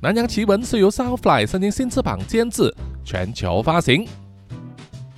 [0.00, 4.08] 南洋奇闻是由 Soundfly 声音新翅膀监制，全球发行。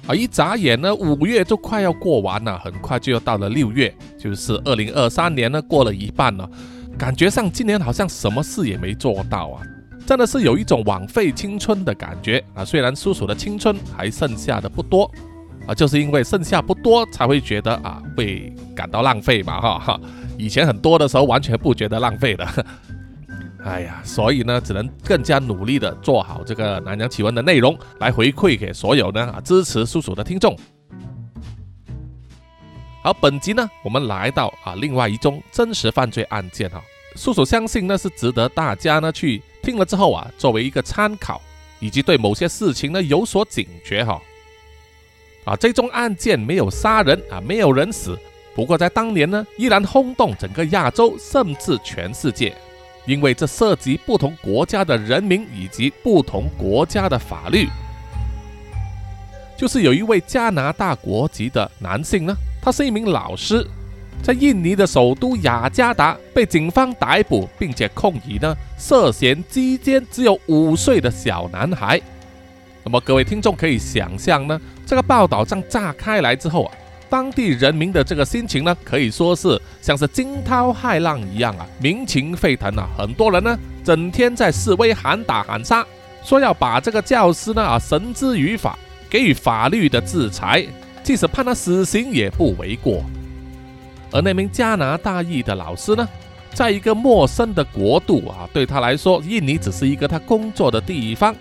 [0.09, 6.51] 啊，一眨眼呢，五月就快要过完了，很快就要到了六月，就是二零二三年呢，过了一半了。
[6.99, 9.63] 感觉上今年好像什么事也没做到啊，
[10.05, 12.65] 真的是有一种枉费青春的感觉啊。
[12.65, 15.09] 虽然叔叔的青春还剩下的不多
[15.67, 20.01] 啊，就是因为剩下不多才会觉得啊会感到浪费嘛哈哈。
[20.39, 22.67] 以前很多的时候完全不觉得浪费的，
[23.65, 30.57] 哎呀，所以呢只能更加努力的做好这个南洋奇闻的内容，来回馈给所有呢啊支持叔叔的听众。
[33.03, 36.81] 好，本集呢，我们来到啊另外一宗真实犯罪案件哈，
[37.17, 41.41] 叔叔相信呢是值得大家呢去听了之后啊，作为一个参考，
[41.81, 44.21] 以及对某些事情呢有所警觉哈。
[45.47, 48.19] 啊这宗案件没有杀人啊，没有人死，
[48.53, 52.53] 不过在当年呢，依然轰动整个亚洲，甚至全世界，
[53.07, 57.69] 因为这涉及不同国家的人民以及不同国家的法律，
[59.57, 62.35] 就是有一位加拿大国籍的男性呢。
[62.61, 63.65] 他是一名老师，
[64.25, 72.03] 在印尼的首都雅加达被警方逮捕，并且控以呢涉嫌击奸只有五岁的小男孩。
[72.87, 76.73] 那么各位听众可以想象呢，这个报道这样炸开来之后啊，
[77.11, 85.85] 当地人民的这个心情呢，可以说是像是惊涛骇浪一样啊，民情沸腾啊，很多人呢整天在示威喊打喊杀，
[86.23, 88.79] 说要把这个教师呢啊绳之于法，
[89.11, 90.65] 给予法律的制裁。
[91.03, 93.03] 即使判他死刑也不为过。
[94.13, 96.09] 而那名加拿大裔的老师呢，
[96.55, 101.35] 在一个陌生的国度啊，对他来说，印尼只是一个他工作的地方。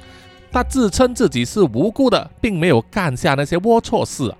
[0.55, 4.33] 他自称自己是无辜的，并没有干下那些龌龊事，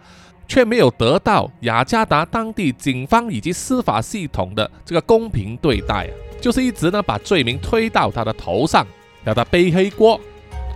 [0.48, 6.10] 却没有得到雅加达当地警方以及司法系统的这个公平对待，
[6.40, 8.88] 就是一直呢把罪名推到他的头上，
[9.26, 10.18] 要他背黑锅。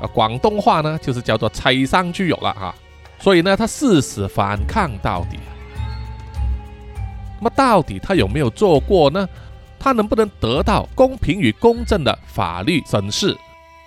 [0.02, 2.76] 啊，广东话呢就是叫做“踩上去有了”哈。
[3.18, 5.40] 所以呢，他誓死反抗到底。
[7.40, 9.26] 那么，到底他有没有做过呢？
[9.80, 13.38] 他能不能得到公平与公正的法律审视？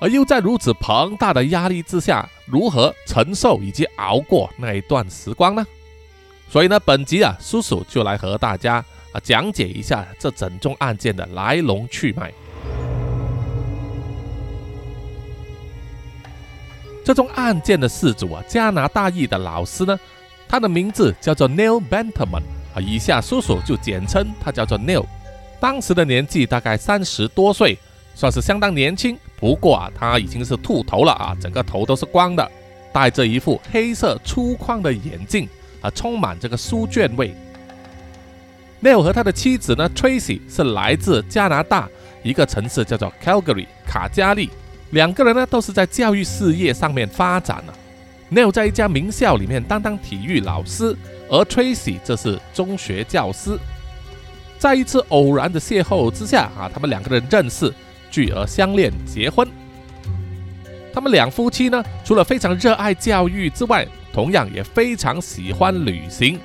[0.02, 5.64] 而又在如此庞大的压力之下，如何承受以及熬过那一段时光呢？
[6.50, 12.32] 所以呢，本集啊，叔叔就来和大家啊讲解一下这整宗案件的来龙去脉。
[17.04, 19.96] 这宗案件的事主啊，加拿大裔的老师呢，
[20.48, 22.42] 他的名字叫做 Neil Benterman
[22.74, 25.06] 啊，以下叔叔就简称他叫做 Neil。
[25.60, 27.78] 当时的年纪大概三十多岁，
[28.14, 29.16] 算是相当年轻。
[29.36, 32.50] 不过啊，他已经是秃头了啊，整个头都是光的，
[32.92, 35.48] 戴着一副黑色粗框的眼镜
[35.80, 37.34] 啊，充满这个书卷味。
[38.82, 41.88] Neil 和他的妻子呢，Tracy 是来自加拿大
[42.22, 44.50] 一个城市叫做 Calgary 卡加利。
[44.90, 47.74] 两个人呢都是在教育事业上面发展了。
[48.30, 50.96] Neil 在一家名校里面担当体育老师，
[51.28, 53.58] 而 Tracy 这是中学教师。
[54.58, 57.72] 在一次偶然的邂逅之下啊，他们两个人认识，
[58.12, 59.48] 聚而相恋，结婚。
[60.94, 66.38] 他们两夫妻呢，除了非常热爱教育之外，同样也非常喜欢旅行。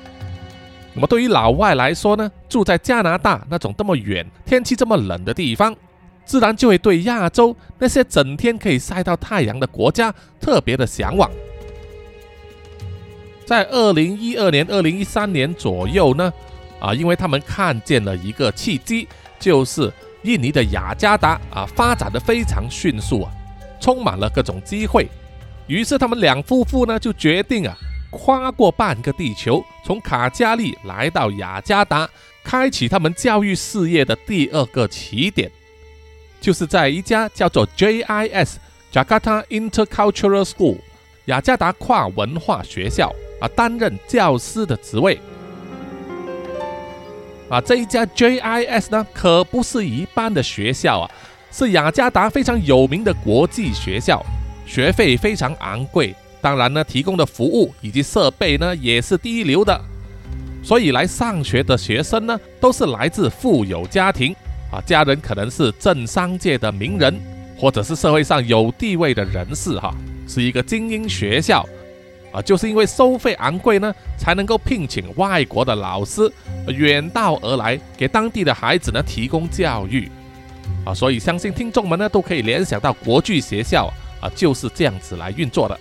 [0.94, 5.76] 那么对于老外来说呢，住在加拿大那种这么远、天气这么冷的地方。
[6.24, 11.30] 自然就会对亚洲那些整天可以晒到太阳的国家特别的向往。
[13.46, 16.30] 在二零一二年、二零一三年左右呢，
[16.80, 19.08] 啊，因为他们看见了一个契机，
[19.38, 19.90] 就是
[20.28, 23.32] 印尼的雅加达啊发展的非常迅速啊，
[23.80, 25.08] 充满了各种机会。
[25.66, 27.74] 于是他们两夫妇呢就决定啊，
[28.10, 32.06] 跨过半个地球，从卡加利来到雅加达，
[32.44, 35.50] 开启他们教育事业的第二个起点。
[36.42, 38.56] 就是在一家叫做 JIS
[38.92, 40.76] Jakarta Intercultural School
[41.24, 43.10] 雅加达跨文化学校
[43.40, 45.18] 啊，担任教师的职位。
[47.48, 51.10] 啊，这一家 JIS 呢，可不是一般的学校啊，
[51.50, 54.22] 是雅加达非常有名的国际学校，
[54.66, 59.80] 学费非常昂贵，当然呢，提供的服务以及设备呢，也是第一流的。
[60.62, 64.34] 所以来上学的学生呢，都是来自富有家庭。
[64.70, 67.18] 啊，家人可能是政商界的名人，
[67.56, 69.94] 或者是社会上有地位的人士，哈，
[70.26, 71.66] 是一个精英学校。
[72.42, 76.30] 就是因为收费昂贵呢，才能够聘请外国的老师
[76.66, 80.10] 远道而来，给当地的孩子呢提供教育。
[80.84, 85.78] 啊，所以相信听众们呢都可以联想到国际学校啊，就是这样子来运作的。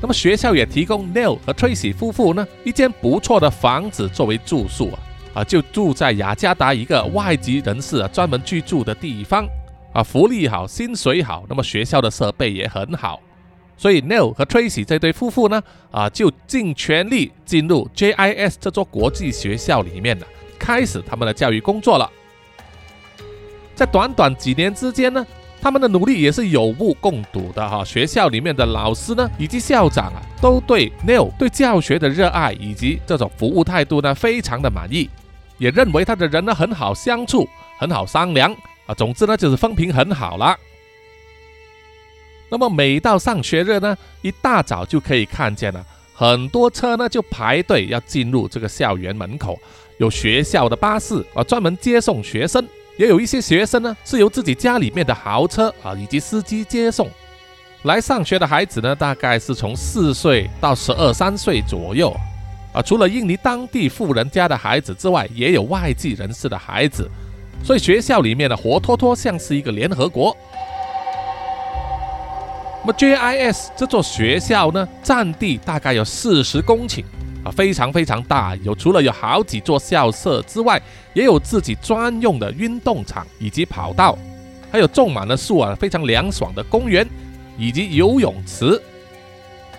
[0.00, 4.98] 那么学校也提供 Neil 和 Tracy 夫妇呢一间不错的房子作为住宿啊，
[5.34, 9.46] 啊就住在雅加达一个外籍人士啊专门居住的地方
[9.92, 13.20] 啊，福利好，薪水好，那么学校的设备也很好，
[13.82, 20.24] 所以 Neil 和 Tracy 这对夫妇呢啊就尽全力进入 JIS 这座国际学校里面呢，
[20.56, 22.08] 开始他们的教育工作了。
[23.74, 25.26] 在短短几年之间呢。
[25.60, 35.08] 他们的努力也是有目共睹的哈，学校里面的老师呢，以及校长啊，都对 Neil 对教学的热爱以及这种服务态度呢，非常的满意，
[35.58, 37.48] 也认为他的人呢很好相处，
[37.78, 38.52] 很好商量
[38.86, 38.94] 啊。
[38.96, 40.56] 总之呢，就是风评很好了。
[42.52, 45.82] 那么每到上学日呢，一大早就可以看见了
[46.14, 49.58] 很多车呢，就排队要进入这个校园门口，
[49.96, 52.62] 有学校的巴士啊，专门接送学生。
[52.98, 57.08] 也有一些学生呢，是由自己家里面的豪车啊，以及司机接送
[57.84, 62.14] 来上学的孩子呢，大概是从四岁到十二三岁左右
[62.74, 62.82] 啊。
[62.82, 67.10] 除了印尼当地富人家的孩子之外，也有外籍人士的孩子，
[67.64, 70.36] 所以学校里面呢，活脱脱像是一个联合国。
[72.84, 77.04] 那么 JIS 这座学校呢，占地大概有四十公顷。
[77.44, 80.80] 啊，非常非常大，有除了有好几座校舍之外，
[81.12, 84.16] 也有自己专用的运动场以及跑道，
[84.70, 87.04] 还有种满了树啊，非常凉爽的公园
[87.58, 88.80] 以及游泳池。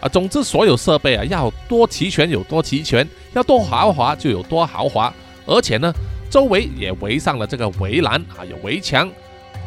[0.02, 5.14] 啊，总之所有设备啊，要多齐全有多齐全，要多豪华就有多豪华。
[5.46, 5.94] 而且呢，
[6.30, 9.10] 周围也围上了这个围栏啊，有围墙，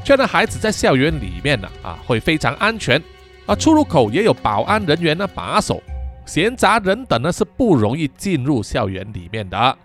[0.05, 3.03] 确认孩子在校园里面呢啊会非常安全。
[3.47, 5.83] 啊，出入口也有保安人员呢把守。
[6.27, 9.79] 闲杂人等呢是不容易进入校园里面的。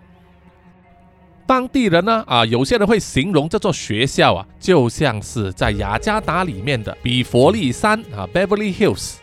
[1.46, 9.14] 当地人呢啊，有些人会形容这座学校啊，就像是在雅加达里面的比佛利山啊 （Beverly Hills），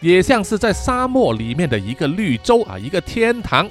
[0.00, 3.66] 也像是在沙漠里面的一个绿洲啊，一个天堂，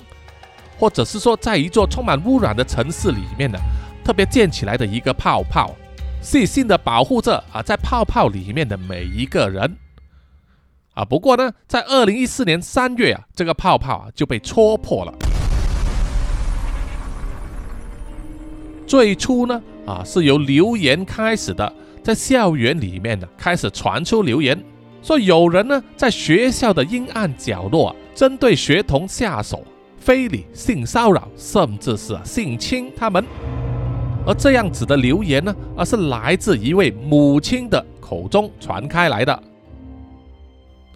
[0.80, 3.60] 或者是说在一座充满污染的城市里面的
[4.04, 5.76] 特别建起来的一个泡泡，
[6.22, 9.78] 细心的保护着啊，在泡泡里面的每一个人。
[10.98, 15.14] 啊，不过呢，在二零一四年三月啊，这个泡泡啊就被戳破了。
[18.88, 21.72] 最初呢，啊是由留言开始的，
[22.02, 24.60] 在校园里面呢开始传出留言，
[25.04, 29.64] 说有人呢在学校的阴暗角落针对学童下手、
[30.00, 33.24] 非礼、性骚扰，甚至是性侵他们。
[34.26, 39.44] 而这样子的留言呢，而是来自一位母亲的口中传开来的。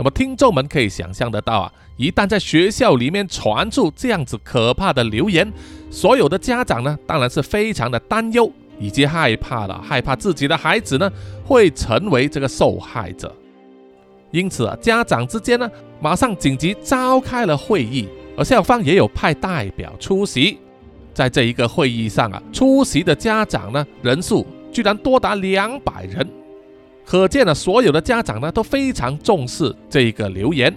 [0.01, 5.53] 那么听众们可以想象得到啊，一旦在学校里面传出这样子可怕的流言，
[5.91, 11.07] 所有的家长呢，当然是非常的担忧以及害怕了，害怕自己的孩子呢
[11.45, 13.31] 会成为这个受害者。
[14.31, 15.69] 因此啊，家长之间呢，
[15.99, 20.57] 马上紧急召开了会议，而校方也有派代表出席。
[21.13, 26.27] 在这一个会议上啊，出席的家长呢人数居然多达两百人。
[27.11, 30.73] 可见了，所有的家长呢都非常重视这个留言，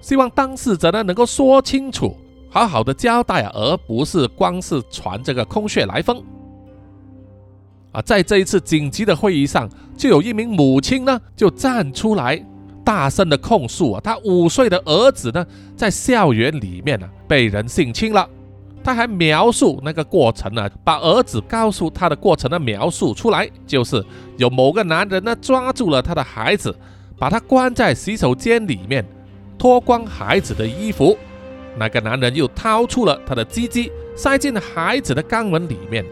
[0.00, 2.16] 希望当事者呢能够说清楚，
[2.48, 6.24] 好好的交代啊，而不是光是传这个空穴来风。
[7.92, 9.68] 啊，在这一次紧急的会议上，
[9.98, 12.42] 就有一名母亲呢就站出来，
[12.82, 18.26] 大声的控诉啊，他五岁的儿子呢在校园里面呢被人性侵了。
[18.82, 24.04] 他还描述那个过程呢，把儿子告诉他的过程呢描述出来，就是
[24.38, 26.74] 有某个男人呢抓住了他的孩子，
[27.18, 29.04] 把他关在洗手间里面，
[29.58, 31.16] 脱光孩子的衣服，
[31.76, 36.04] 那个男人又掏出了他的鸡鸡，塞进孩子的肛门里面，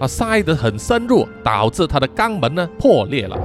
[0.00, 3.36] 啊，塞得很深入，导致他的肛门呢破裂了，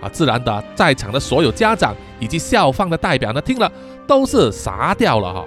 [0.00, 3.70] 啊，自然的，在场的所有家长以及校方的代表呢，听了
[4.06, 5.44] 都是傻掉了哈。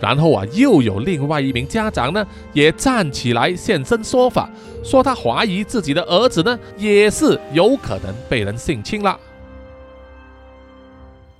[0.00, 4.48] 然后啊，又有另外一名家长呢，也站起来现身说法，
[4.82, 9.18] 说他怀疑自己的儿子呢，也是有可能被人性侵了。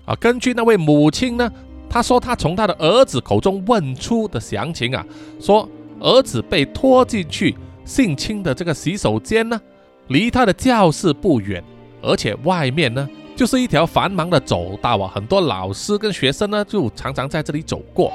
[0.04, 1.50] 啊，根据那位母亲呢，
[1.88, 5.04] 她说她从她的儿子口中问出的详情啊，
[5.40, 9.60] 说儿子被拖进去性侵的这个洗手间呢，
[10.08, 11.64] 离他的教室不远，
[12.02, 18.12] 而且外面呢就是一条繁忙的走道啊，很多老师跟学生呢就常常在这里走过。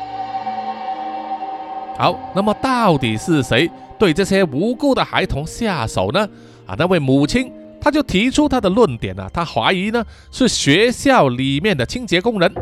[1.98, 6.28] 好，那么到底是谁对这些无辜的孩童下手呢？
[6.68, 12.54] 啊，那位母亲，她就提出她的论点啊，她怀疑呢是学校里面的清洁工人。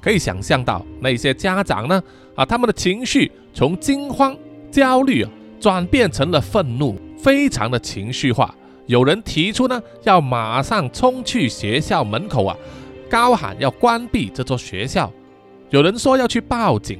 [0.00, 2.02] 可以想象到那些家长呢，
[2.34, 4.36] 啊，他们的情绪从惊慌、
[4.70, 5.30] 焦虑啊，
[5.60, 8.52] 转变成了愤怒，非常的情绪化，
[8.86, 12.56] 有人提出呢，要马上冲去学校门口啊，
[13.08, 15.12] 高喊要关闭这座学校。
[15.70, 16.98] 有人说要去报警，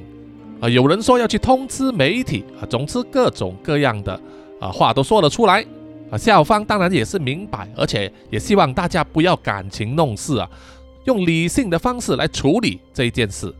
[0.61, 4.19] 啊，有人说要去通知媒体，啊，总之各种各样的
[4.59, 5.65] 啊话都说了出来。
[6.11, 10.49] 啊，校方当然也是明白，而且也希望大家不要感情弄事啊，
[11.05, 13.53] 用理性的方式来处理这一件事。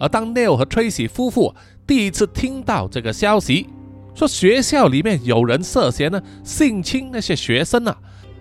[0.00, 1.54] 而当 Neil 和 Tracy 夫妇
[1.86, 3.68] 第一次听到这个消息，
[4.16, 7.96] 说学校里面有人涉嫌呢性侵那些学生啊，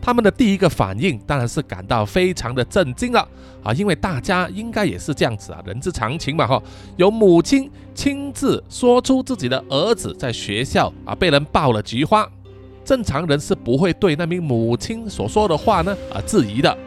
[0.05, 3.27] 他们的第一个反应当然是感到非常的震惊了
[3.63, 6.61] 啊，因为大家应该也是这样子啊，人之常情嘛哈。
[6.95, 12.29] 有母亲亲自说出自己的儿子在学校啊被人爆了菊花，
[12.83, 16.77] 正常人是不会对那名母亲所说的话呢啊质疑的。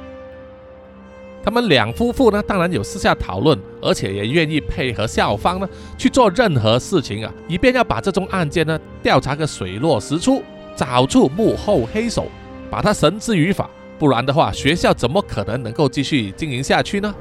[1.43, 10.41] 他们两夫妇呢，当然有私下讨论，而且也愿意配合校方呢去做任何事情啊，以便要把这宗案件呢调查个水落石出，
[10.77, 12.29] 找出幕后黑手，
[12.71, 13.69] 把他绳之于法。
[13.99, 17.15] 不然的话，学校怎么可能能够继续经营下去呢？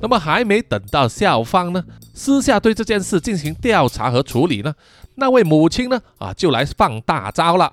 [0.00, 1.84] 那么还没等到校方呢
[2.14, 4.72] 私下对这件事进行调查和处理呢，
[5.16, 7.72] 那位母亲呢啊就来放大招了。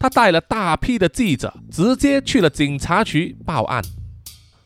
[0.00, 3.80] 他带了大批的记者，直接去了警察局报案，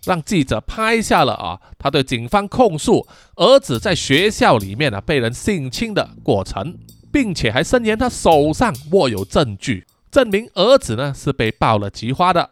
[0.06, 3.06] 让记者拍下了啊，他对警方控诉
[3.37, 6.78] 儿子在学校里面啊被人性侵的过程，
[7.16, 12.50] 并且还声言他手上握有证据，证明儿子呢是被爆了菊花的，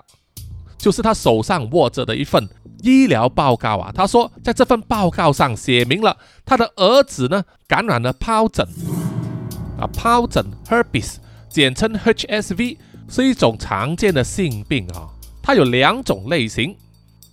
[0.79, 2.49] 就是他手上握着的一份
[2.83, 3.93] 医疗报告啊。
[3.95, 6.17] 他说，在这份报告上写明了
[6.47, 8.67] 他的儿子呢感染了疱疹
[9.79, 11.17] 啊，疱疹 herpes。
[11.51, 15.11] 简称 HSV 是一种常见的性病啊，
[15.43, 16.75] 它有两种类型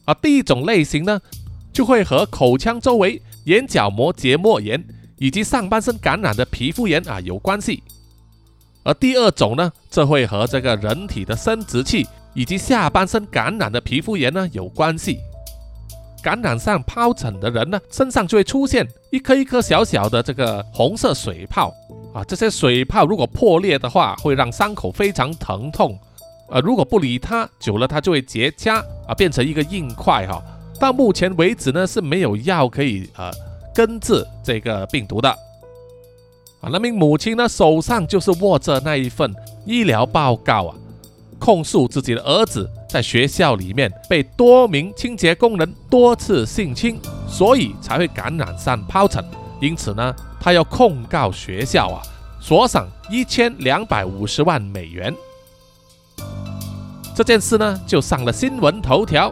[0.04, 0.14] 啊。
[0.16, 1.22] 第一种类型呢，
[1.72, 4.86] 就会和口腔周围眼角膜结膜炎
[5.22, 7.84] 以及上半身感染的皮肤炎啊有关系，
[8.82, 15.20] 而第二种呢，这会和这个人体的生殖器以及下半身感染的皮肤炎呢有关系。
[16.24, 21.72] 感染上疱疹的人呢，身上就会出现一颗一颗小小的这个红色水泡
[22.16, 22.24] 啊。
[22.24, 25.96] 这些水泡如果破裂的话，会让伤口非常疼痛。
[26.50, 30.44] 呃，如果不理它，久了它就会结痂啊，变成一个硬块哈。
[30.80, 33.32] 到目前为止呢，是没有药可以呃
[33.74, 35.30] 根治这个病毒的。
[36.62, 39.34] 啊，那名母亲呢，手上就是握着那一份
[39.66, 40.76] 医疗报告啊。
[41.40, 49.26] 控诉自己的儿子在学校里面被多名清洁工人多次性侵，所以才会感染上疱疹。
[49.60, 51.98] 因此呢，他要控告学校啊，
[52.40, 55.12] 索赏一千两百五十万美元。
[57.16, 59.32] 这件事呢，就上了新闻头条，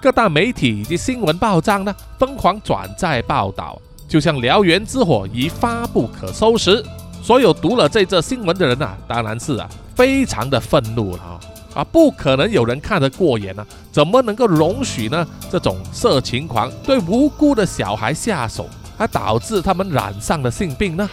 [0.00, 3.78] 各大媒体以及新闻报章呢，疯狂转载报道，
[4.08, 6.82] 就像燎原之火，一发不可收拾。
[7.22, 9.68] 所有读了这则新闻的人啊，当然是啊。
[9.94, 11.40] 非常的愤怒了啊
[11.74, 11.84] 啊！
[11.84, 15.26] 不可能有人看得过眼呢，怎么能够容许呢？
[15.50, 18.66] 这种色情狂对无辜的小孩下手，
[18.96, 21.06] 还导致他们染上了性病呢？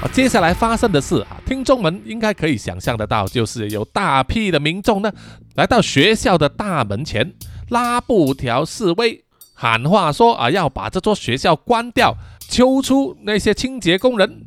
[0.00, 5.12] 啊，接下来发生的事啊，听众们应该可以想象得到，就是有大批的民众呢，
[5.56, 7.34] 来到学校的大门前
[7.70, 9.24] 拉布条示威，
[9.54, 12.14] 喊话说啊，要把这座学校关掉，
[12.48, 14.46] 揪出那些清洁工人。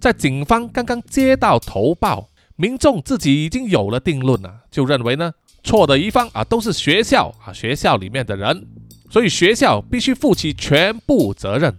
[0.00, 5.32] 在警方刚刚接到投报，民众自己已经有了定论了，就认为呢
[5.64, 8.68] 错的一方啊都是学校啊学校里面的人，
[9.10, 11.76] 所以学校必须负起全部责任。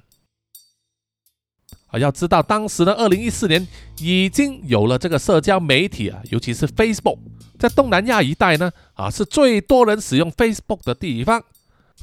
[1.94, 3.66] 啊，要知道当时呢，二零一四年
[4.00, 7.20] 已经有了这个社交媒体啊，尤其是 Facebook，
[7.60, 11.42] 在东南亚一带呢啊是最多人使用 Facebook 的地方。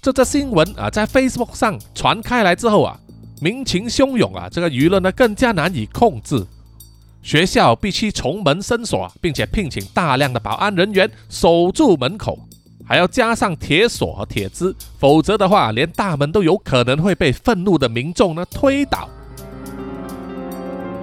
[0.01, 2.99] 这则新闻啊在 Facebook 上传开来之后啊。
[3.43, 6.47] 民情汹涌啊，这个舆论呢更加难以控制，
[7.23, 12.39] 学校必须重门深锁，并且聘请大量的保安人员守住门口，
[12.87, 19.09] 还要加上铁锁和铁枝，否则的话，连大门都有可能会被愤怒的民众呢推倒。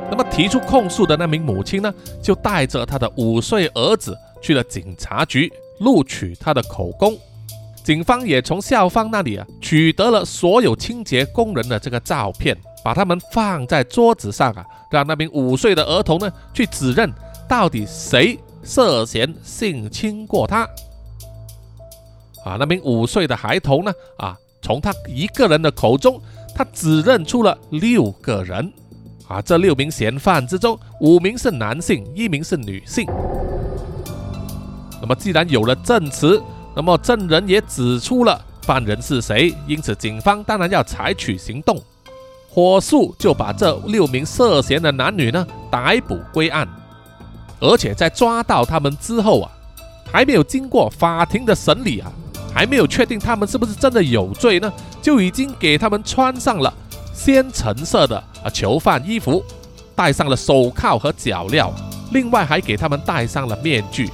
[0.10, 7.18] 那么提出控诉的那名母亲呢，就带着他的五岁儿子去了警察局录取他的口供。
[7.84, 17.12] 警方也从校方那里啊取得了所有清洁工人的这个照片，把他们放在桌子上啊，让那名五岁的儿童呢去指认
[17.48, 20.64] 到底谁涉嫌性侵过他。
[22.44, 26.22] 啊，那名五岁的孩童呢啊，从他一个人的口中，
[26.56, 28.72] 他指认出了六个人。
[29.28, 33.06] 啊，这六名嫌犯之中，五名是男性，一名是女性。
[35.02, 36.42] 那么既然有了证词。
[36.76, 41.82] 那么证人也指出了犯人是谁，因此警方当然要采取行动。
[42.48, 46.68] 火速就把这六名涉嫌的男女呢逮捕归案，
[47.60, 49.52] 而且在抓到他们之后啊，
[50.12, 52.12] 还没有经过法庭的审理啊，
[52.54, 56.72] 还没有确定他们是不是真的有罪呢，就已经给他们穿上了
[57.12, 59.44] 鲜橙色的囚犯衣服，
[59.96, 61.72] 戴上了手铐和脚镣，
[62.12, 64.10] 另外还给他们戴上了面具，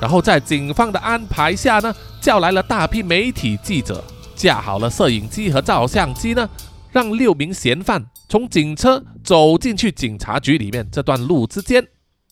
[0.00, 4.02] 然后在警方的安排下呢，叫来了大批媒体记者，
[4.34, 6.48] 架好了摄影机和照相机呢。
[6.90, 11.86] 让六名嫌犯从警车走进去警察局里面，这段路之间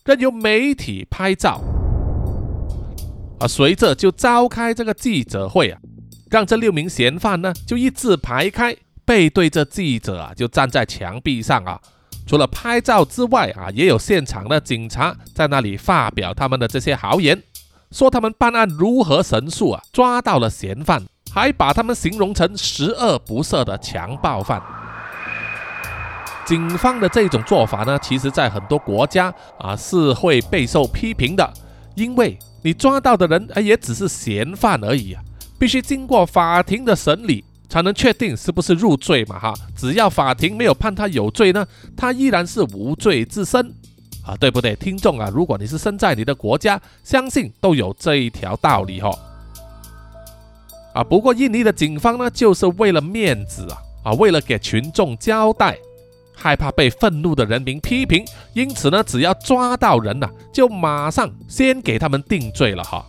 [0.07, 1.61] 任由媒体拍照，
[3.39, 5.79] 啊，随着就召开这个记者会啊，
[6.31, 8.75] 让这六名嫌犯呢就一字排开，
[9.07, 11.81] 背对着记者啊，就站在墙壁上啊。
[12.27, 17.43] 除了拍照之外啊，也有现场的警察在那里发表他们的这些豪言，
[17.91, 21.07] 说他们办案如何神速啊，抓到了嫌犯。
[21.33, 24.63] 还把他们形容成十恶不赦的强暴犯。
[26.47, 31.53] 警方的这种做法呢，其实在很多国家啊是会备受批评的，
[31.95, 35.23] 因为你抓到的人啊也只是嫌犯而已啊，
[35.59, 39.55] 必须经过法庭的审理才能确定是不是入罪嘛哈。
[39.77, 43.73] 只要法庭没有判他有罪呢，他依然是无罪自身
[44.25, 44.75] 啊，对不对？
[44.77, 49.11] 听众啊，如果你是身在你的国家，相信都有这一条道理哈。
[50.95, 55.77] 啊，不过印尼的警方呢，就是为了面子啊，啊，为了给群众交代，
[56.35, 63.05] 害怕被愤怒的人民批评，因此呢，只要抓到人呐，就马上先给他们定罪了哈，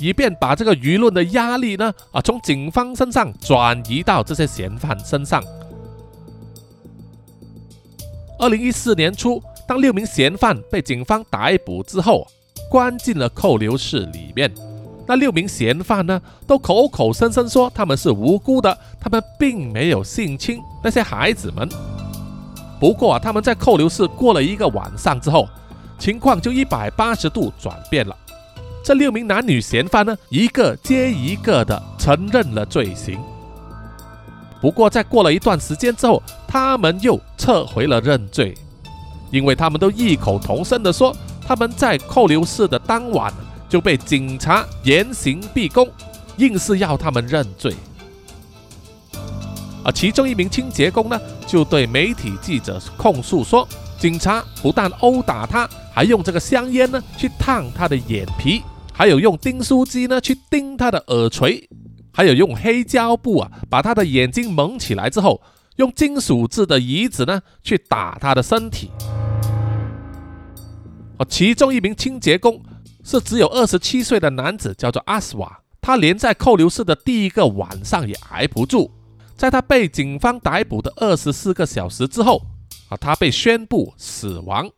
[0.00, 5.42] 以便把这个舆论的压力呢，啊，从警方身上转移到这些嫌犯身上。
[8.38, 12.26] 二零一四年初，当六名嫌犯被警方逮捕之后，
[12.70, 14.50] 关进了扣留室里面。
[15.06, 21.68] 那六名嫌犯呢，都口口声声说他们是无辜的，他们并没有性侵那些孩子们。
[22.78, 25.46] 不过啊，他们在扣留室过了一个晚上之后，
[25.98, 28.16] 情况就一百八十度转变了。
[28.82, 33.20] 这六名男女嫌犯呢，一个接一个的承认了罪行。
[34.60, 38.54] 不过在过了一段时间之后，他们又撤回了认罪，
[39.30, 41.14] 因为他们都异口同声的说，
[41.46, 43.32] 他们在扣留室的当晚。
[43.70, 45.88] 就被警察严刑逼供，
[46.38, 47.72] 硬是要他们认罪。
[49.84, 51.16] 而其中一名清洁工呢，
[51.46, 58.60] 就对媒体记者控诉说，警察不但殴打他，还用这个香烟呢去烫他的眼皮，
[59.00, 61.66] 还有用钉书机呢去钉他的耳垂，
[62.12, 65.40] 还有用黑胶布啊把他的眼睛蒙起来之后，
[65.76, 68.90] 用金属制的椅子呢去打他的身体。
[71.16, 72.62] 而其中一名清洁工。
[73.02, 75.60] 是只有二十七岁的男子，叫做阿斯瓦。
[75.80, 78.90] 他连在扣留室的第一个晚上也挨不住，
[79.34, 82.42] 在他被警方逮捕的二十四个小时之后，
[82.90, 84.70] 啊，他被宣布死亡。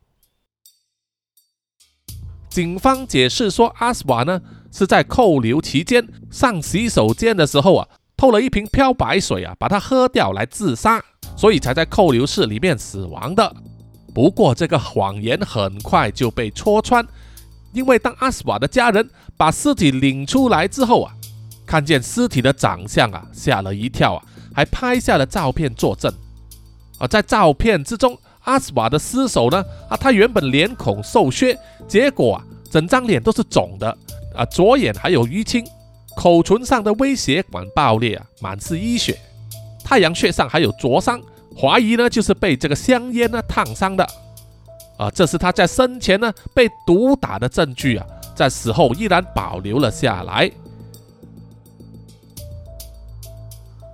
[2.53, 4.39] 警方解释说，阿斯瓦呢
[4.71, 11.03] 是在扣留期间上洗手间的时候啊，偷了一瓶漂白水啊，把它喝掉来自杀，
[11.35, 13.55] 所以才在扣留室里面死亡的。
[14.13, 17.03] 不过这个谎言很快就被戳穿。
[17.71, 21.11] 因为当阿斯瓦的家人把尸体领出来之后啊，
[21.65, 26.13] 看见尸体的长相啊，吓了一跳啊，还拍下了照片作证。
[26.99, 33.97] 啊，在照片之中，阿斯瓦的尸首呢，啊，他原本脸孔瘦削，结果啊，整张脸都是肿的，
[34.35, 35.65] 啊，左眼还有淤青，
[36.15, 39.17] 口唇上的威胁管爆裂啊，满是淤血，
[39.83, 41.21] 太阳穴上还有灼伤，
[41.57, 44.05] 怀疑呢就是被这个香烟呢烫伤的。
[44.97, 50.51] 啊，这是他在生前呢被毒打的证据啊，在死后依然保留了下来。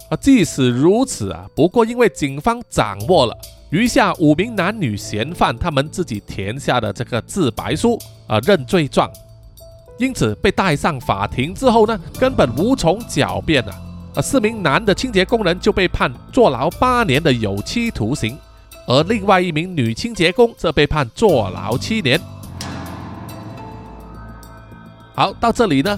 [0.10, 3.38] 啊，即使如此啊，不过因为警方掌握了
[3.70, 9.08] 余下五名男女嫌犯他们自己填下的这个自白书啊认罪状，
[10.00, 13.72] 因此被带上法庭之后呢，根本无从狡辩啊。
[14.16, 18.36] 啊，四名男的清洁工人就被判坐牢八年的有期徒刑。
[18.88, 22.20] 而另外一名女清洁工则被判坐牢七年。
[25.14, 25.96] 好，到这里呢，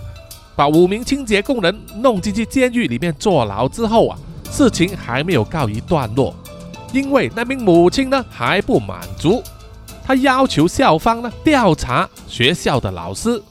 [0.57, 4.19] 把五名清洁工人弄进去监狱里面坐牢之后啊，
[4.51, 6.35] 事情还没有告一段落，
[6.93, 9.41] 因为那名母亲呢还不满足，
[10.03, 13.41] 她要求校方呢调查学校的老师。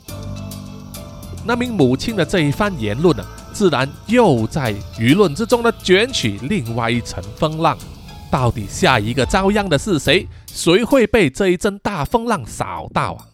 [1.46, 7.76] 那名母亲的这一番言论呢，自然又在舆论之中呢卷起另外一层风浪。
[8.30, 10.28] 到底下一个遭殃的是谁？
[10.46, 13.26] 谁会被这一阵大风浪扫到啊？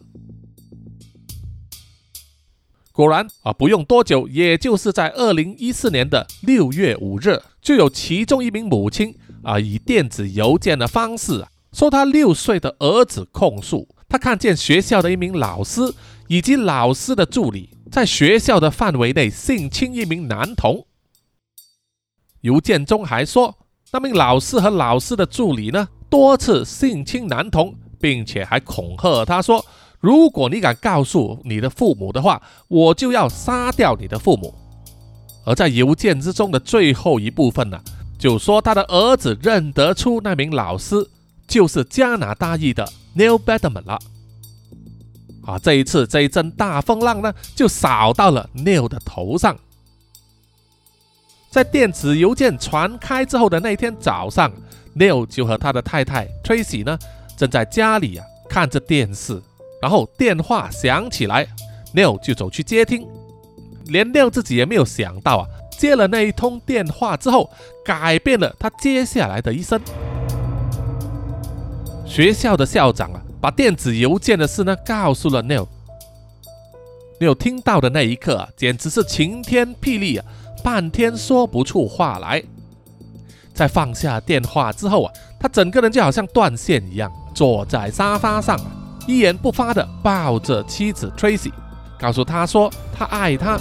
[2.91, 9.15] 果然啊，不用多久，也就是在二零一四年的六月五日，就有其中一名母亲
[9.47, 15.81] 啊，以电子邮件的方式啊说他六岁的儿子控诉他看见学校的一名老师
[16.27, 20.85] 以及老师的助理在学校的范围内性侵一名男童。
[22.41, 23.55] 邮件中还说，
[23.93, 29.65] 那名老师和老师的助理呢多次性侵男童，并且还恐吓他说，
[30.01, 34.53] 如果你敢告诉你的父母的话，我就要杀掉你的父母。
[35.45, 37.81] 而在邮件之中的最后一部分呢，
[38.17, 40.95] 就说他的儿子认得出那名老师
[41.47, 43.99] 就是加拿大裔的 Neil Bedman 了。
[45.45, 49.57] 啊，这一次这一阵大风浪呢，就扫到了 Neil 的头上。
[51.49, 54.51] 在电子邮件传开之后的那天早上
[54.95, 56.99] ，Neil 就和他的太太 Tracy 呢，
[57.37, 59.41] 正在家里啊看着电视，
[59.81, 61.47] 然后电话响起来
[61.95, 63.07] ，Neil 就走去接听。
[63.85, 67.49] 连 Neil 自己也没有想到啊，接了那一通电话之后，
[67.85, 69.79] 改变了他接下来的一生。
[72.05, 75.67] 学校的校长啊，把电子邮件的事呢告诉了 Neil。
[77.19, 80.25] Neil 听到的那一刻啊，简直是晴天霹雳啊，
[80.63, 82.41] 半天说不出话来。
[83.53, 88.71] 在放下电话之后啊，他整个人就好像断线一样，坐在沙发上啊，
[89.07, 91.51] 一言不发的抱着妻子 Tracy。
[91.99, 93.59] 告诉他说他爱他。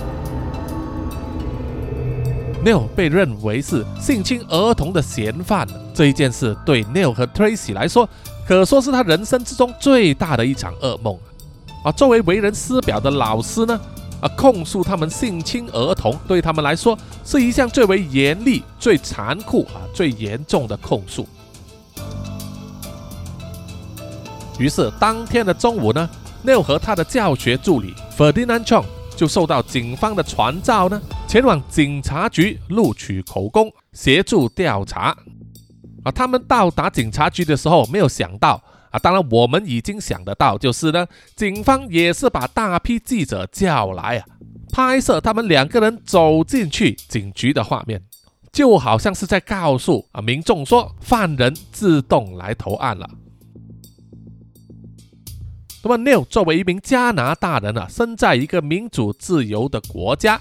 [2.65, 8.09] Neil 被认为是性侵儿童的嫌犯，这一件事对 Neil 和 Tracy 来说，
[8.47, 11.17] 可说是他人生之中最大的一场噩梦。
[11.85, 13.81] 啊，作为为人师表的老师呢，
[14.21, 21.29] 啊，控诉他们性侵儿童，对他们来说是一项最为严厉、最残酷啊、最严重的控诉。
[24.59, 26.09] 于是当天的中午呢。
[26.45, 28.85] Neil 和他的教学助理 Ferdinand Chong
[29.17, 35.17] 就受到警方的传召呢，前往警察局录取口供，协助调查。
[36.05, 44.27] 啊，他们到达警察局的时候，没有想到啊，当然我们已经想得到，就是呢，警方也是把大批记者叫来啊，
[44.71, 48.01] 拍摄他们两个人走进去警局的画面，
[48.53, 53.09] 就好像是在告诉啊民众说，犯人自动来投案了。
[55.89, 60.41] 那么，Neil 作为一名加拿大人啊，身在一个民主自由的国家，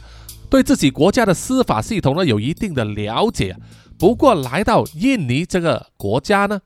[0.50, 3.56] 对自己国家的司法系统呢有一定的了解。
[4.00, 6.60] 不过，来到印尼这个国家呢，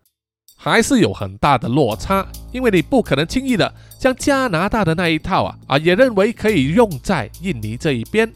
[0.55, 8.31] 还是有很大的落差，因为你不可能轻易的将加拿大的那一套啊啊，也认为可以用在印尼这一边。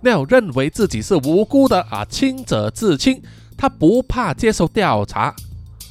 [0.00, 3.20] Neil 认为自己是无辜的啊，清者自清，
[3.58, 5.34] 他不怕接受调查。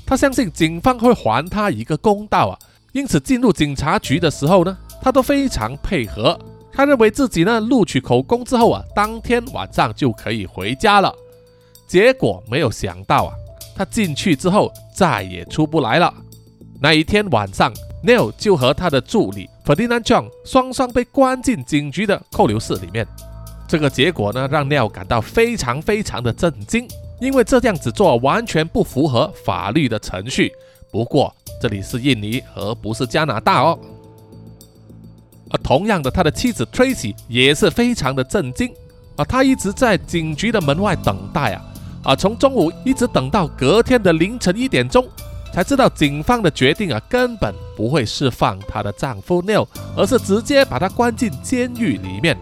[0.05, 2.59] 他相信警方会还他一个公道啊，
[2.91, 6.37] 因此进入警察局的时候呢，他都非常配合。
[6.71, 11.13] 他认为自己呢录取口供之后啊，当天晚上就可以回家了。
[11.87, 13.33] 结果没有想到啊，
[13.75, 16.13] 他进去之后再也出不来了。
[16.81, 17.71] 那一天晚上
[18.03, 23.07] ，Neil 就和他的助理 Ferdinand John 双双被关进警局的扣留室里面。
[23.67, 26.87] 这个结果呢，让 Neil 感到非常非常的震惊。
[27.19, 30.51] 因为这样子做完全不符合法律的程序。
[30.91, 33.79] 不过这里是印尼，而不是加拿大哦。
[35.49, 38.73] 而同样的，他的妻子 Tracy 也是非常的震惊
[39.15, 41.61] 啊，他一直在警局的门外等待啊
[42.03, 45.07] 啊，从中午一直等到隔天的凌晨一点钟，
[45.53, 52.37] 才知道警方的决定啊，根本不会释放她的丈夫 Neil，而是直接把他关进监狱里面。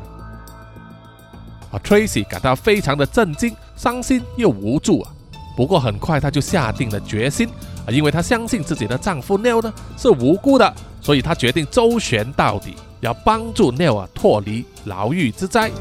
[1.71, 3.55] 啊，Tracy 感到非常的震惊。
[3.81, 5.11] 伤心又无助啊！
[5.57, 7.49] 不过很快，她就下定了决心
[7.83, 15.71] 啊，因为她相信自己的丈夫 Neil 呢是无辜的，所以她决定周旋到底，要帮助 Neil 啊脱离牢狱之灾。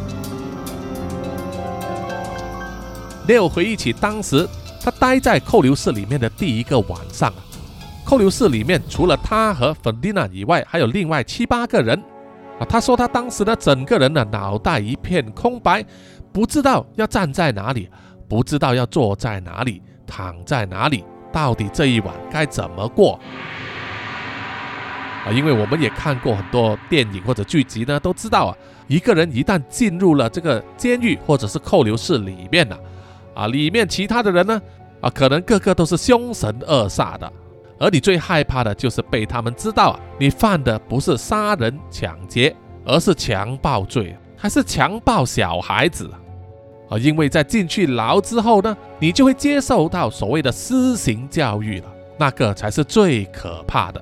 [3.28, 4.48] Neil 回忆起当时
[4.82, 7.44] 他待在扣留室里面的第一个晚上啊，
[8.02, 12.02] 扣留室里面除了他和 Ferdina 以外，还有另外七八个人
[12.58, 12.64] 啊。
[12.66, 15.84] 他说他当时呢，整个人呢脑袋一片空白。
[16.32, 17.88] 不知道要站在哪里，
[18.28, 23.18] 不知道要坐在哪里，躺在哪里，到底这一晚该怎么过
[25.24, 25.32] 啊？
[25.32, 32.78] 因为我们也看过很多电影或者剧集呢，都知道啊，一个人一旦进入了这个监狱或者是扣留室里面了，
[33.34, 34.62] 啊，里面其他的人呢，
[35.00, 37.32] 啊，可能个个都是凶神恶煞的，
[37.78, 44.16] 而你最害怕的就是被他们知道啊，你犯的不是杀人抢劫，而是强暴罪。
[44.42, 46.10] 还是强暴小孩子
[46.90, 46.98] 啊！
[46.98, 51.86] 因为在进去牢之后呢，你就会接受到所谓的私刑教育了，
[52.18, 54.00] 那个才是最可怕的。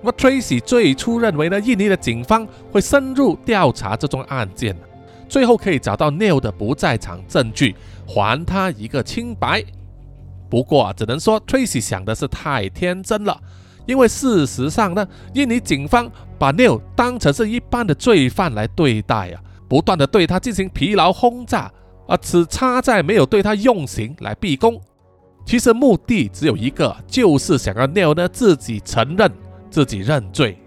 [0.00, 4.76] 那么 Tracy 最初认为呢，印尼的警方会深入调查这宗案件，
[5.28, 9.62] 最后可以找到 Neil 的不在场证据，还他一个清白。
[10.50, 13.40] 不过啊，只能说 Tracy 想的是太天真了，
[13.86, 19.40] 因为事实上呢，印尼警方把 Neil 当成是一般的罪犯来对待啊，
[19.72, 21.72] 不断的对他进行疲劳轰炸
[22.06, 24.78] 而此差在没有对他用刑来逼供。
[25.46, 29.32] 其实目的只有一个，就是想要 Neil 呢自己承认
[29.70, 30.58] 自己认罪，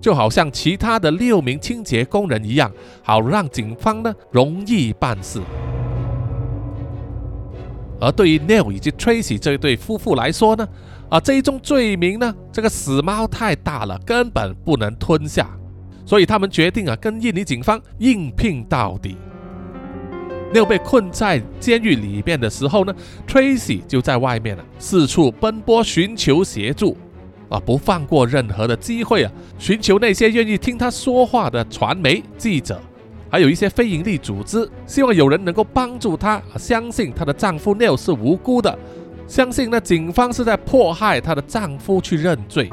[0.00, 2.72] 就好像其他的六名清洁工人一样，
[3.02, 5.42] 好让警方呢容易办事。
[8.00, 10.66] 而对于 Neil 以及 Tracy 这一对夫妇来说呢，
[11.10, 15.50] 啊，这一宗罪名呢，这个死猫太大了，根本不能吞下，
[16.04, 19.16] 所以他们决定啊，跟印尼警方硬拼到底。
[20.52, 22.94] Neil 被困在监狱里面的时候呢
[23.26, 26.96] ，Tracy 就在外面了，四处奔波寻求协助，
[27.48, 32.80] 啊，不放过任何的机会啊，寻求那些愿意听他说话的传媒记者。
[33.28, 38.78] 还有一些非营利组织，希望有人能够帮助她，相信她的丈夫 Neil 是无辜的，
[39.26, 42.70] 相信呢警方是在迫害她的丈夫去认罪。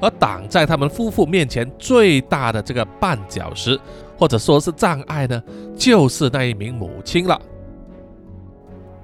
[0.00, 3.78] 而挡在他们夫妇面前最大的这个绊脚石，
[4.18, 5.42] 或者说是障碍呢，
[5.76, 7.40] 就是那一名母亲了。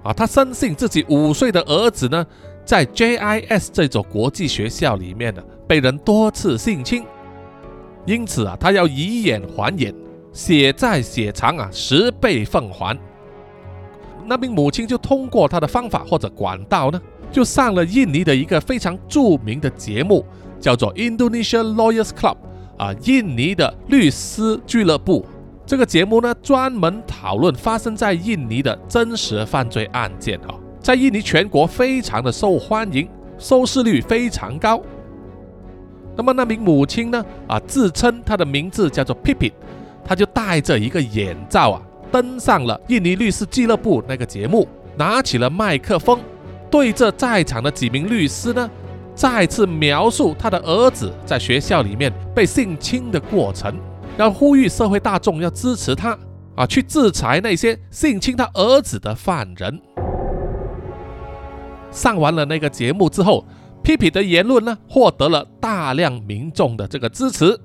[0.02, 2.24] 啊，他深信自己五岁的儿子呢，
[2.64, 7.04] 在 JIS 这所国际学校里面呢，被人多次性侵。
[8.04, 9.92] 因此啊，他要以眼还眼，
[10.32, 12.96] 血债血偿啊，十倍奉还。
[14.24, 17.00] 那名母亲就通过他的方法或者管道呢，
[17.32, 20.24] 就上了印尼的一个非常著名的节目，
[20.66, 22.37] 叫做 Indonesia Lawyers Club
[22.76, 25.24] 啊，印尼的律师俱乐部。
[25.64, 34.83] 这个节目呢，专门讨论发生在印尼的真实犯罪案件啊，在印尼全国非常的受欢迎，收视率非常高。
[36.16, 37.24] 那么那名母亲呢？
[37.46, 39.52] 啊，自称她的名字叫做 Pipi，
[40.05, 46.18] 她就戴着一个眼罩啊，登上了印尼律师俱乐部那个节目，拿起了麦克风，
[46.68, 48.68] 对着在场的几名律师呢，
[49.16, 53.74] 再次描述他的儿子在学校里面被性侵的过程，
[54.16, 56.16] 要呼吁社会大众要支持他
[56.55, 59.81] 啊，去制裁那些性侵他儿子的犯人。
[61.90, 63.44] 上完了那个节目之后。
[63.83, 67.57] 皮皮的言论呢，获得了大量民众的这个支持，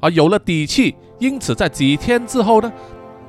[0.00, 0.96] 啊，有了底气。
[1.20, 2.72] 因此，在几天之后呢，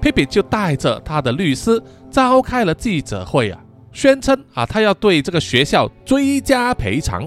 [0.02, 3.62] 皮皮就带着他的律师召开了记者会啊，
[3.92, 7.24] 宣称啊，他要对这个学校追加赔偿，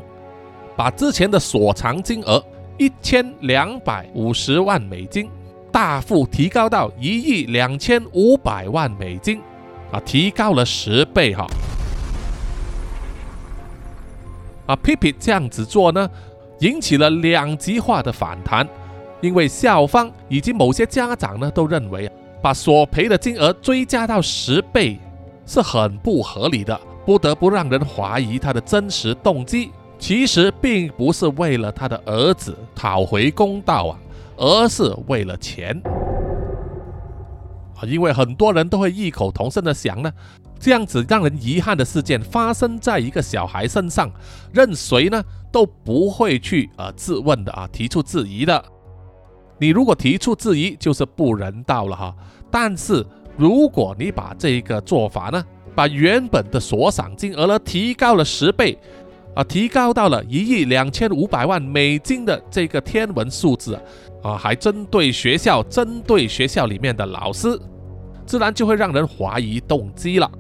[0.76, 2.42] 把之前的所偿金额
[2.78, 5.28] 一千两百五十万美金
[5.70, 9.40] 大幅提高到一亿两千五百万美金，
[9.90, 11.46] 啊，提高了十倍哈。
[14.66, 16.08] 啊，p i 这样子做呢，
[16.60, 18.68] 引起了两极化的反弹，
[19.20, 24.98] 因为校方以及某些家长呢都认为，把索赔的金额追加到十倍
[25.46, 29.70] 是很不合理的，不得不让人怀疑他的真实动机，
[30.02, 33.98] 其实并不是为了他的儿子讨回公道啊，
[34.36, 35.80] 而是为了钱
[37.76, 37.86] 啊。
[37.86, 40.12] 因为很多人都会异口同声的想呢。
[40.58, 44.10] 这样子让人遗憾的事件发生在一个小孩身上，
[44.52, 48.60] 任谁呢都不会去呃质问的啊，提出质疑的。
[49.60, 52.12] 你如果提出质疑，就是不人道了哈。
[52.50, 55.44] 但是如果你把这个做法呢，
[55.76, 58.76] 把原本的所赏金额呢提高了十倍，
[59.34, 63.78] 啊，提高到了一亿两千五百万美金的这个天文数字
[64.22, 67.58] 啊，还针对学校，针对学校里面的老师，
[68.26, 70.30] 自然就会让人怀疑动机了。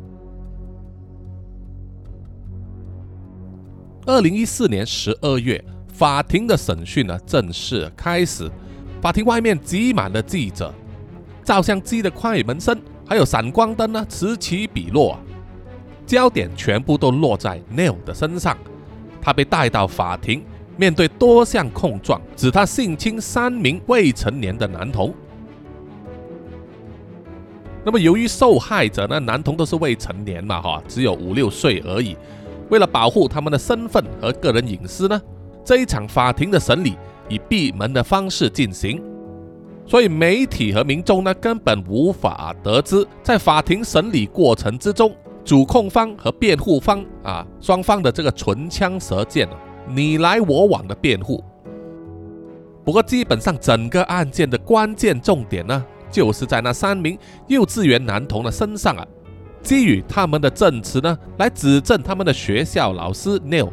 [4.04, 8.50] 二零一四年十二月，法庭的审讯呢正式开始。
[9.00, 10.72] 法庭外面挤满了记者，
[11.42, 15.18] 照相机的快门声还有闪光灯呢此起彼落，
[16.04, 18.58] 焦点全部都落在 Neil 的身上。
[19.22, 20.44] 他被带到法庭，
[20.76, 25.14] 面对多项控状，指他性侵三名未成年的男童。
[27.84, 32.16] 那么由于受害者呢男童都是未成年嘛，哈，只有五六岁而已。
[32.68, 35.20] 为了保护他们的身份和个人隐私呢，
[35.64, 36.96] 这一场法庭的审理
[37.28, 39.02] 以闭门的方式进行，
[39.84, 49.56] 所以媒体和民众呢根本无法得知在法庭审理过程之中，主控方和辩护方啊双方的这个唇枪舌剑啊，
[49.88, 51.42] 你来我往的辩护。
[52.84, 59.06] 不过基本上整个案件的关键重点呢，就是在那三名幼稚园男童的身上啊。
[59.62, 63.68] 基于他们的证词呢，来指证他们的学校老师 Neil。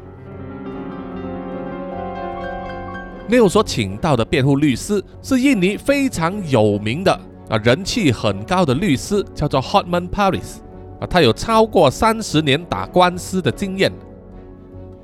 [3.27, 7.11] Neil 所请到的辩护律师是印尼非常有名的
[7.49, 10.57] 啊，人气很高的律师，叫做 Hotman Paris
[10.99, 13.91] 啊，他有超过三十年打官司的经验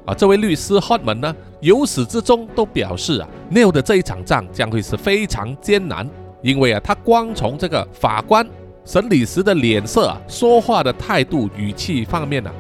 [0.06, 0.14] 啊。
[0.14, 6.10] 这位律师 Hotman 呢，由始至终都表示啊，Neil 的这一场仗将会是非常艰难，
[6.42, 8.48] 因为啊，他光从这个法官
[8.84, 12.52] 审理时的脸色、啊、说话的态度、语气方面呢，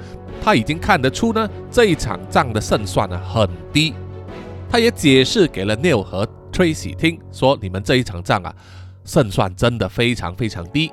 [0.41, 3.93] 他已经看得出呢，这一场仗的胜算呢很低。
[4.69, 8.53] 他也解释给了 Neil 和 Tracy 听，说你们这一场仗啊，
[9.03, 10.91] 胜算真的非常非常低，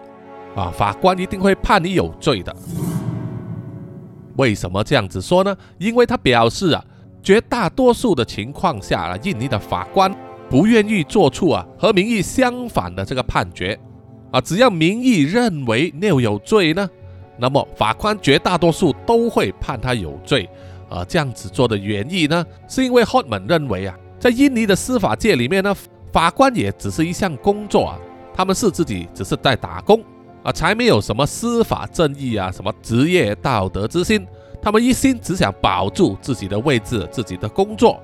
[0.54, 2.54] 啊，法官一定会判你有罪的。
[4.36, 5.56] 为什么这样子说呢？
[5.78, 6.84] 因为他表示啊，
[7.22, 10.14] 绝大多数的情况下啊，印尼的法官
[10.48, 13.78] 不愿意做出啊和民意相反的这个判决，
[14.30, 16.88] 啊，只要民意认为 n e 有罪呢，
[17.38, 20.48] 那么法官绝大多数都会判他有罪。
[20.88, 25.74] 啊，这样子做的原因呢，是因为 Hotman 认为啊，在印尼的司法界里面呢，
[26.12, 27.98] 法官也只是一项工作啊，
[28.34, 30.02] 他们是自己只是在打工
[30.42, 34.26] 啊，才没有什么司法正义啊，什么职业道德之心，
[34.60, 38.00] 他们一心只想保住自己的位置、自己的工作，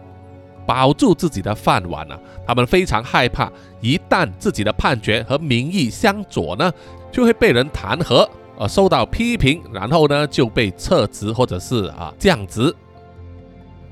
[0.67, 6.73] 保住自己的饭碗啊，他们非常害怕，一旦自己的判决和民意相左呢，
[7.11, 8.29] 就会被人弹劾。
[8.61, 12.75] 呃，受到批评，然后呢就被撤职或者是啊降职，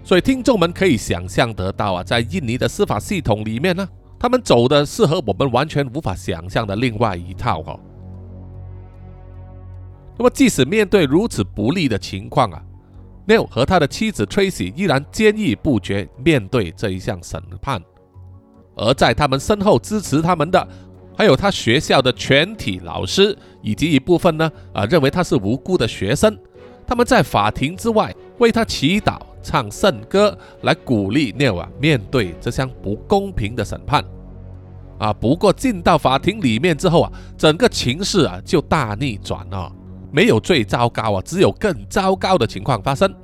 [0.03, 7.79] 所以听众们可以想象得到啊，在印尼的司法系统里面呢，他们走的是和我们完全无法想象的另外一套哈。
[10.19, 12.63] 那么，即使面对如此不利的情况啊
[13.27, 17.83] ，Neil 和他的妻子 Tracy 依然坚毅不绝面对这一项审判，
[18.75, 20.69] 而在他们身后支持他们的。
[21.19, 26.37] 还有他学校的全体老师，以及一部分呢啊认为他是无辜的学生，
[26.87, 34.05] 他们在法庭之外为他祈祷、唱圣歌，来鼓励 Neil 啊面对这项不公平的审判
[34.99, 35.11] 啊。
[35.11, 39.73] 不过进到法庭里面之后啊，整个情势啊就大逆转了，
[40.11, 43.15] 没有最糟糕啊，只有更糟糕的情况发生。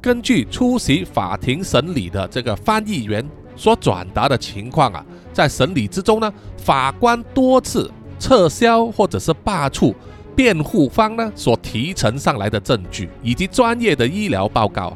[0.00, 3.26] 根据出席法庭审理的这个翻译员。
[3.58, 5.02] 所转达的情况啊，
[5.32, 9.94] 在审理之中呢，法官多次撤销或者是罢黜
[10.34, 14.94] 辩护方呢所提呈上来的证据以及专业的医疗报告，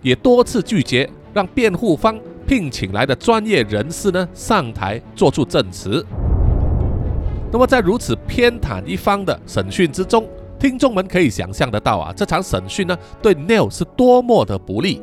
[0.00, 6.02] 也多次拒绝让辩护方聘请来的专业人士呢上台作出证词。
[7.52, 10.26] 那么在如此偏袒一方的审讯之中，
[10.58, 15.02] 听众们可以想象得到啊，这场审讯呢对 Neil 是多么的不利，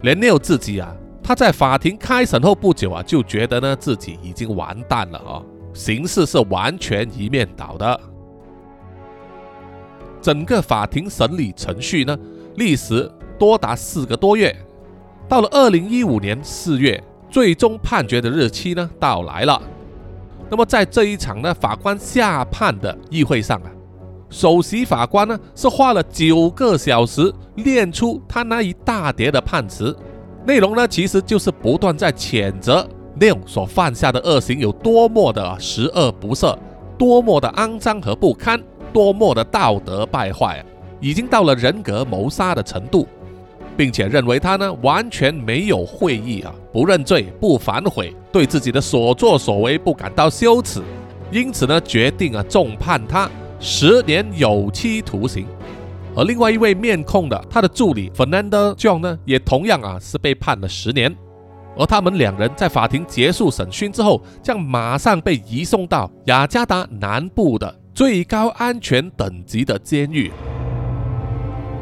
[0.00, 0.96] 连 Neil 自己啊。
[1.22, 5.42] 他在法庭开审后不久啊，就觉得呢自己已经完蛋了啊，
[5.74, 8.00] 形势是完全一面倒的。
[10.20, 12.18] 整个法庭审理程序呢，
[12.56, 14.56] 历时多达四个多月。
[15.28, 19.60] 到了二零一五年四月，最终判决的日期呢到来了。
[20.52, 23.72] 那么在这一场呢法官下判的议会上啊，
[24.28, 29.96] 首席法官呢是花了九个小时练出他那一大叠的判词。
[30.44, 32.86] 内容呢，其实就是不断在谴责
[33.18, 36.54] Neil 所犯下的恶行有多么的十恶不赦，
[36.98, 38.62] 多么的肮脏和不堪，
[38.92, 40.62] 多么的道德败坏啊，
[41.00, 43.08] 已经到了人格谋杀的程度，
[43.76, 50.82] 并且认为他呢完全没有悔意啊，不认罪不反悔，对自己的所作所为不感到羞耻，
[51.30, 55.46] 因此呢决定啊重判他十年有期徒刑。
[56.14, 61.14] 而另外一位面控的，他的助理 Fernando John 呢，也同样啊是被判了十年。
[61.74, 70.30] 而他们两人在法庭结束审讯之后，将马上被移送到雅加达南部的最高安全等级的监狱。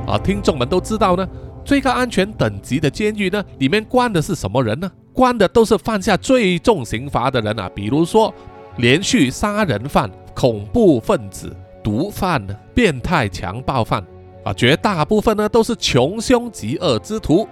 [0.06, 1.28] 啊，听众们都知道呢，
[1.70, 4.90] 最高安全等级的监狱呢，里面关的是什么人呢？
[5.12, 8.34] 关的都是犯下最重刑罚的人啊，比如说
[8.78, 14.04] 连续杀人犯、恐怖分子、毒贩、变态强暴犯。
[14.42, 17.46] 啊，绝大部分呢都是穷凶极恶之徒。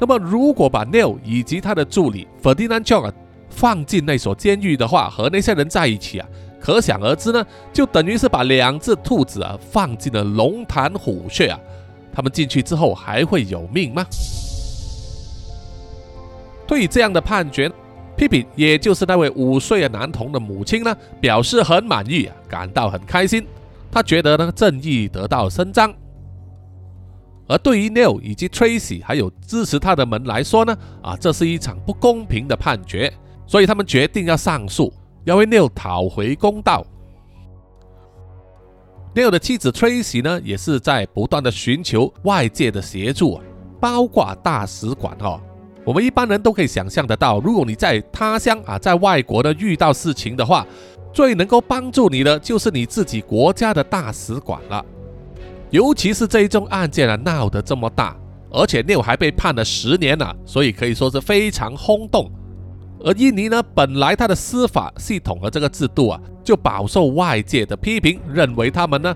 [0.00, 3.12] 那么，如果把 Neil 以及他的助理 Ferdinand John
[3.48, 6.26] 放进那所监狱的话，和那些人在一起啊，
[6.60, 11.60] 可想而知呢，就等于是把两只兔子啊放进了龙潭虎穴啊。
[12.16, 14.02] 他们进去之后还会有命吗？
[16.66, 17.70] 对于这样的判决
[18.16, 23.46] ，p p 也就是那位五岁的男童的母亲呢，表示很满意啊，感到很开心。
[23.92, 25.92] 他觉得呢，正义得到伸张。
[27.46, 33.12] 而对于 Neil 以及 Tracy 还有支持他的们来说呢，啊，这是一场不公平的判决，
[33.46, 34.90] 所以他们决定要上诉，
[35.24, 36.82] 要为 Neil 讨回公道。
[39.16, 43.40] Neil 的妻子 Tracy 呢，也是在不断的寻求外界的协助，
[43.80, 45.40] 包括大使馆哈，
[45.86, 50.66] 我们一般人都可以想象得到，如果你在他乡啊，在外国呢遇到事情的话，
[51.14, 54.84] 最能够帮助你的就是你自己国家的大使馆了。
[55.70, 58.14] 尤其是这一宗案件啊闹得这么大，
[58.50, 62.30] 而且六还被判了十年了，所以可以说是非常轰动。
[63.06, 69.14] 而印尼呢，本来它的司法系统和这个制度啊，就饱受外界的批评，认为他们呢，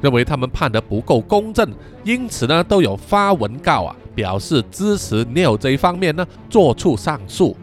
[0.00, 1.68] 认为他们判得不够公正，
[2.04, 3.96] 因此呢，都有发文告啊。
[4.14, 7.56] 表示支持 Neil 这一方面呢，做出上诉，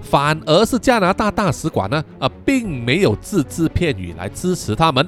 [0.00, 5.06] 反而是加拿大大使馆呢，啊，并没有字字片语来支持他们，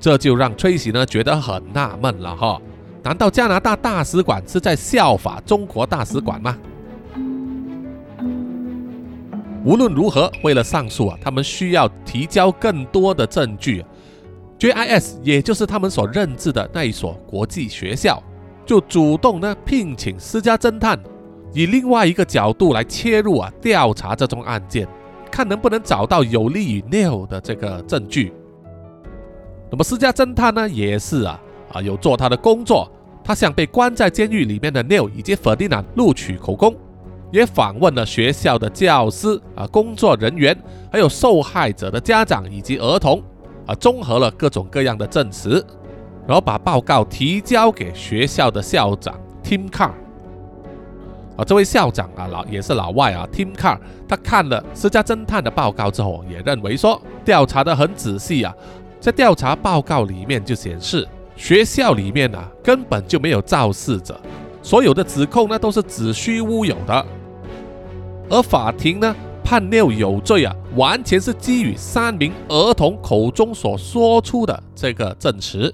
[0.00, 2.60] 这就让崔喜呢觉得很纳闷了哈。
[3.02, 6.56] 难道加拿大大使馆是在效法中国大使馆吗？
[9.64, 13.82] 无论如何，为了上诉啊，他们需要提交更多的证据。
[14.58, 18.22] JIS 也就是他们所认知的那一所国际学校。
[18.66, 20.98] 就主动呢聘请私家侦探，
[21.52, 24.86] 以另外一个角度来切入啊调查这宗案件，
[25.30, 28.32] 看能不能找到有利于 Neil 的这个证据。
[29.70, 31.40] 那么私家侦探呢也是啊
[31.72, 32.90] 啊有做他的工作，
[33.22, 36.74] 他向被关在监狱里面的 Neil 以及 Ferdinand 录取口供，
[37.34, 40.56] 也访问了学校的教师啊工作人员，
[40.92, 43.20] 还有受害者的家长以及儿童，
[43.66, 45.66] 啊综合了各种各样的证词。
[46.28, 49.90] 然后把报告提交给学校的校长 Tim Carr
[51.36, 53.78] 啊，这位校长啊老也是老外啊 Tim Carr，
[54.08, 58.54] 他看了私家侦探的报告之后，也认为说调查的很仔细啊，
[59.00, 64.18] 在调查报告里面就显示学校里面啊根本就没有肇事者，
[64.62, 67.04] 所有的指控呢都是子虚乌有的，
[68.30, 75.72] 而法庭呢判六有罪啊，完全是基于三名儿童口中所说出的这个证词。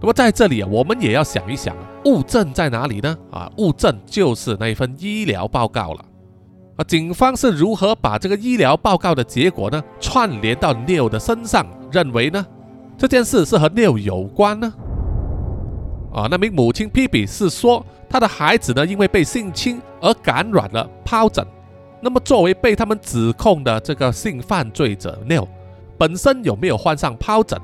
[0.00, 3.16] 那么在这里啊，我们也要想一想，物证在哪里呢？
[3.30, 6.04] 啊，物证就是那份医疗报告了。
[6.76, 12.46] 啊，警方是如何把这个医疗报告的结果呢串联到 Neil 的身上，认为呢
[12.96, 14.72] 这件事是和 Neil 有关呢？
[16.12, 21.46] 啊，那名母亲 p b 是说，她的孩子呢因为被性侵而感染了疱疹。
[22.00, 25.46] 那么作为被他们指控的这个性犯罪者 Neil，
[25.98, 27.60] 本身有没有患上疱疹？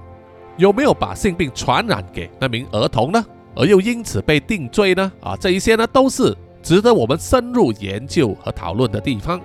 [0.59, 3.25] 有没有把性病传染给那名儿童呢？
[3.55, 5.11] 而又因此被定罪呢？
[5.21, 9.41] 啊，这一些呢都是值得我们深入研究和讨论的地方。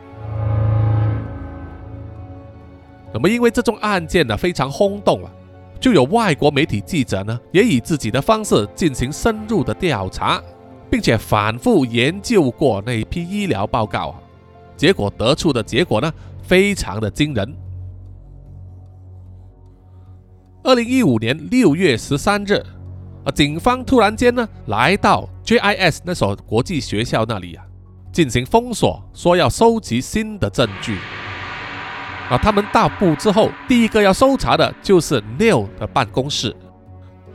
[3.13, 5.31] 那么，因为这宗案件呢非常轰动啊，
[5.81, 10.39] 就有外国媒体记者呢也以自己的方式进行深入的调查，
[10.91, 14.21] 并且反复研究过那一批医疗报告啊，
[14.77, 16.13] 结果得出的结果呢
[16.43, 17.51] 非常的惊人。
[20.63, 22.63] 二零一五年六月十三日，
[23.25, 27.65] 啊，警方突然间呢来到 JIS 那所国际学校那里啊，
[28.13, 30.99] 进行封锁，说要收集新的证据。
[32.31, 36.55] 啊，他们到步之后，第一个要搜查的就是 Neil 的办公室。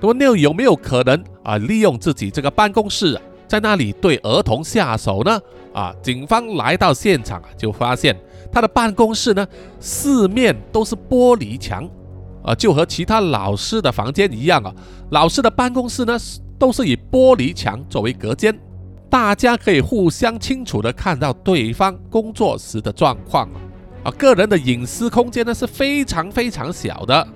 [0.01, 5.39] 那么 Neil 有没有可能啊利用自己这个办公室啊，在那里对儿童下手呢？
[5.75, 8.19] 啊，警方来到现场啊，就发现
[8.51, 9.47] 他的办公室呢
[9.79, 11.87] 四面都是玻璃墙。
[12.43, 14.73] 啊，就和其他老师的房间一样啊，
[15.11, 16.17] 老师的办公室呢
[16.59, 18.59] 都是以玻璃墙作为隔间，
[19.11, 23.59] 大家可以互相清楚的看到对方工作时的状况啊，
[24.07, 27.27] 啊个人的隐私空间呢是非常非常小的，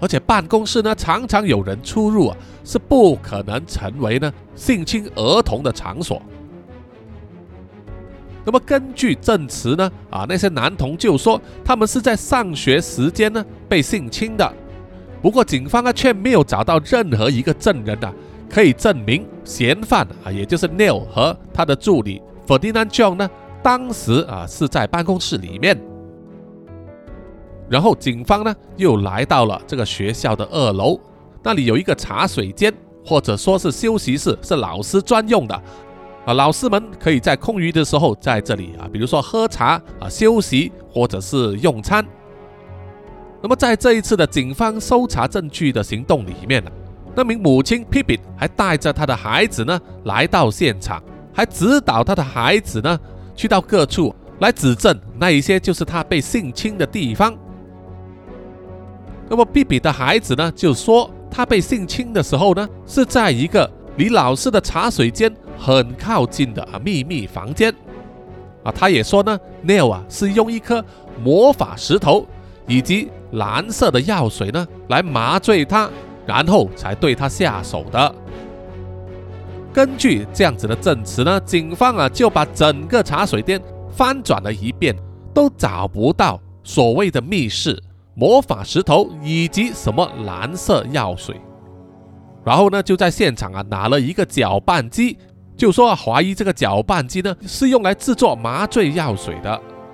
[0.00, 6.20] 而且办公室呢常常有人出入啊，是不可能成为呢性侵儿童的场所。
[8.44, 14.52] 那么根据证词呢，啊，那些男童就说他们是在上学时间呢被性侵的。
[15.22, 18.12] 不过警方啊却没有找到任何一个证人啊
[18.50, 23.30] 可以证明嫌犯啊，也就是 Neil 和他的助理 Ferdinand John 呢
[23.62, 25.80] 当时啊是在办公室里面。
[27.72, 31.00] 然后警方呢又来到了这个学校的二楼，
[31.42, 32.70] 那里有一个茶水间
[33.02, 35.62] 或者说是休息室，是老师专用的。
[36.26, 42.06] 啊，老师们可以在空余的时候在这里啊，比如说喝茶啊、休息或者是用餐。
[43.40, 46.70] 那么在这一次的警方搜查证据的行动里面呢，
[47.14, 51.02] 那名母亲 p i p i 还带着他的孩子呢来到现场，
[51.32, 53.00] 还指导他的孩子呢
[53.34, 57.34] 去到各处来指证那一些就是他被性侵的地方。
[59.32, 65.34] 那么 p i p i 的孩子呢就说他被性侵的时候呢是在一个离老师的茶水间。
[65.58, 67.72] 很靠近的啊秘密房间
[68.62, 70.84] 啊，他也说呢，Neil 啊是用一颗
[71.22, 72.26] 魔法石头
[72.66, 75.88] 以及蓝色的药水呢来麻醉他，
[76.26, 78.14] 然后才对他下手的。
[79.72, 84.96] 根据这样子的证词呢，警方啊就把整个茶水店翻转了一遍，
[85.32, 87.80] 都找不到所谓的密室、
[88.14, 91.40] 魔法石头以及什么蓝色药水。
[92.44, 95.16] 然后呢，就在现场啊拿了一个搅拌机，
[95.56, 99.50] 就说啊怀疑这个搅拌机呢是用来制作麻醉药水的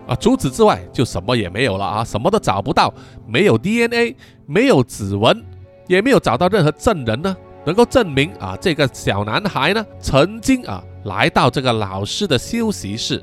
[0.06, 0.16] 啊。
[0.16, 2.92] 除此之外，就什么也没有了啊，什么都找不到，
[3.26, 4.16] 没有 DNA，
[4.46, 5.44] 没有指纹，
[5.86, 7.36] 也没有找到任何证人呢。
[7.66, 13.22] 能够证明啊，这个小男孩呢曾经啊来到这个老师的休息室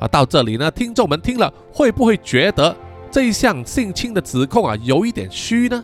[0.00, 0.08] 啊。
[0.08, 2.74] 到这里呢，听众们听了会不会觉得
[3.10, 5.82] 这一项性侵的指控啊有一点虚呢？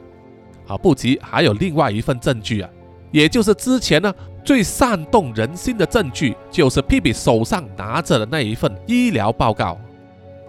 [0.66, 2.70] 啊，不急，还有另外一份证据啊，
[3.10, 4.12] 也就是之前呢
[4.44, 9.78] 最煽动人心的证据，就是 P P 手上拿着的那一份医疗报告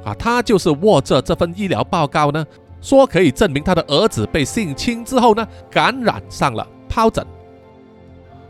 [0.04, 2.46] 啊，他就是握着这份医疗报告呢，
[2.82, 6.68] 说可以证明他的儿子被性侵之后呢感染上了。
[6.90, 7.26] 疱疹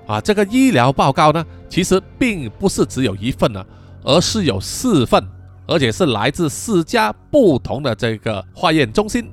[0.05, 3.65] 啊，这个医疗报告呢，其实并不是只有一份呢，
[4.03, 5.25] 而是有四份，
[5.67, 9.29] 而且是来自四家不同的这个化验中心，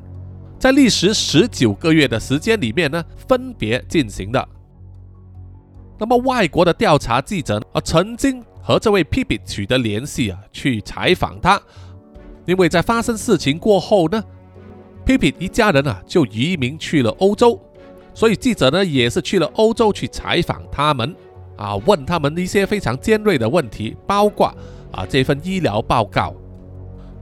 [0.59, 4.49] 在历时十九个月的时间里面呢，分别进行的。
[5.99, 11.61] 那么，外国的调查记者啊，曾经和这位 P P 取得联系啊，去采访他，
[12.45, 14.23] 因为在发生事情过后呢
[15.05, 17.61] ，P P 一家人啊就移民去了欧洲。
[18.15, 21.15] 所以记者呢也是去了欧洲去采访他们，
[21.57, 24.53] 啊，问他们一些非常尖锐的问题，包括
[24.93, 26.35] 啊这份医疗报告。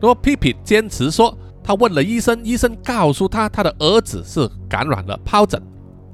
[0.01, 5.63] 那么 P P 坚持说，他问了医生，医生告诉他他的儿子是感染了疱疹，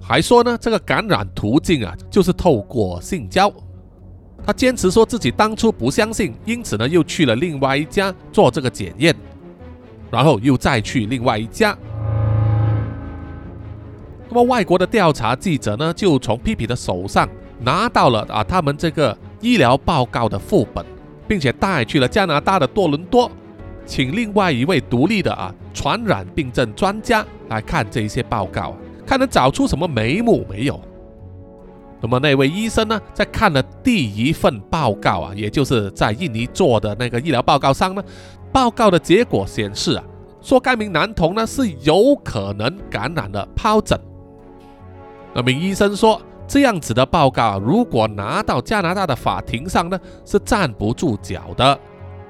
[0.00, 3.52] 还说呢这个感染途径啊就是透过性交。
[4.44, 9.14] 他坚持说自己当初不相信，因此呢又去了另外一家做这个检验，
[10.10, 11.76] 然后又再去另外一家。
[14.28, 17.28] 那么，外国的调查记者呢，就从 P P 的手上
[17.60, 20.84] 拿到了啊，他们这个医疗报告的副本，
[21.26, 23.30] 并且带去了加拿大的多伦多，
[23.84, 28.74] 请另外一位独立的啊传染病症专家来看这一些报告，
[29.06, 30.80] 看能找出什么眉目没有。
[32.00, 38.04] 那么，那位医生呢，在看了第一份报告啊，也就是在印尼做的那个医疗报告上呢，
[38.52, 40.04] 报告的结果显示啊，
[40.42, 43.98] 说该名男童呢是有可能感染了疱疹。
[45.34, 51.78] 那名医生说：“这样子的报告，如果拿到加拿大的法庭上呢，是站不住脚的。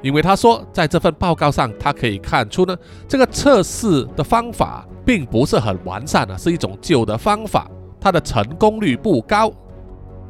[0.03, 2.77] 因为他说，在这份报告上，他可以看出呢，
[3.09, 7.69] 这个测试的方法并不是很完善啊，是一种旧的方法，
[8.01, 9.51] 它的成功率不高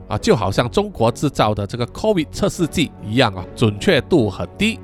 [0.09, 4.81] 啊，就好像中国制造的这个 COVID 测试剂一样啊，准确度很低。”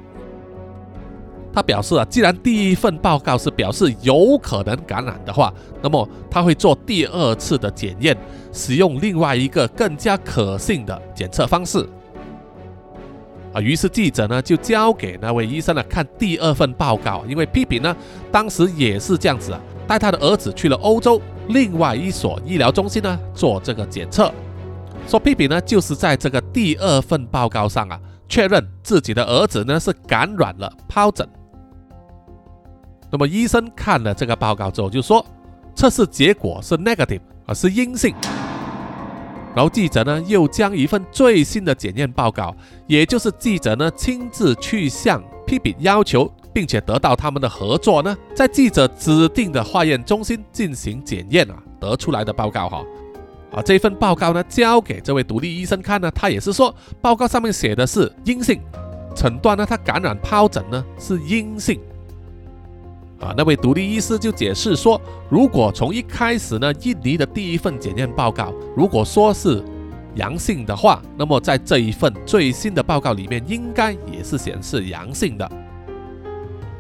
[1.55, 8.16] 他表示啊，既然第一份报告是表示有可能感染的话，那么他会做第二次的检验，
[8.53, 11.86] 使用另外一个更加可信的检测方式。
[13.53, 17.94] 啊，于是记者呢就交给那位医生呢看第二份报告，因为批评呢
[18.30, 24.32] 当时也是这样子啊，带他的儿子去了欧洲另外一所医疗中心呢做这个检测，
[25.07, 31.28] 说批评呢就是在这个第二份报告上啊确认自己的儿子呢是感染了疱疹。
[33.12, 35.24] 那么医生看了这个报告之后就说，
[35.74, 38.14] 测试结果是 negative 啊，是阴性。
[39.54, 42.56] 然后记者呢又将一份最新的检验报告，
[42.86, 52.82] 也就是记者呢亲自去向 P P 要求，并且得到他们的合作呢，在记者指定的化验中心进行检验啊，得出来的报告哈，
[53.52, 58.58] 啊这份报告呢交给这位独立医生看呢，他也是说报告上面写的是阴性，
[59.14, 61.78] 诊断呢他感染疱疹呢是阴性。
[63.22, 65.00] 啊，那位独立医师就解释说，
[65.30, 69.62] 如果从一开始呢，印尼的第一份检验报告如果说是
[70.16, 75.50] 阳性的话，那么在这一份最新的报告里面，应该也是显示阳性的。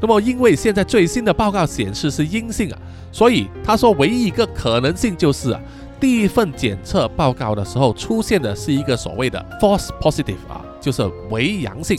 [0.00, 2.78] 那么因为现在最新的报告显示是阴性啊，
[3.12, 5.60] 所以他说唯一一个可能性就是啊，
[6.00, 11.96] 第一份检测报告的时候出现的是一个所谓的 false positive 啊，就是伪阳性、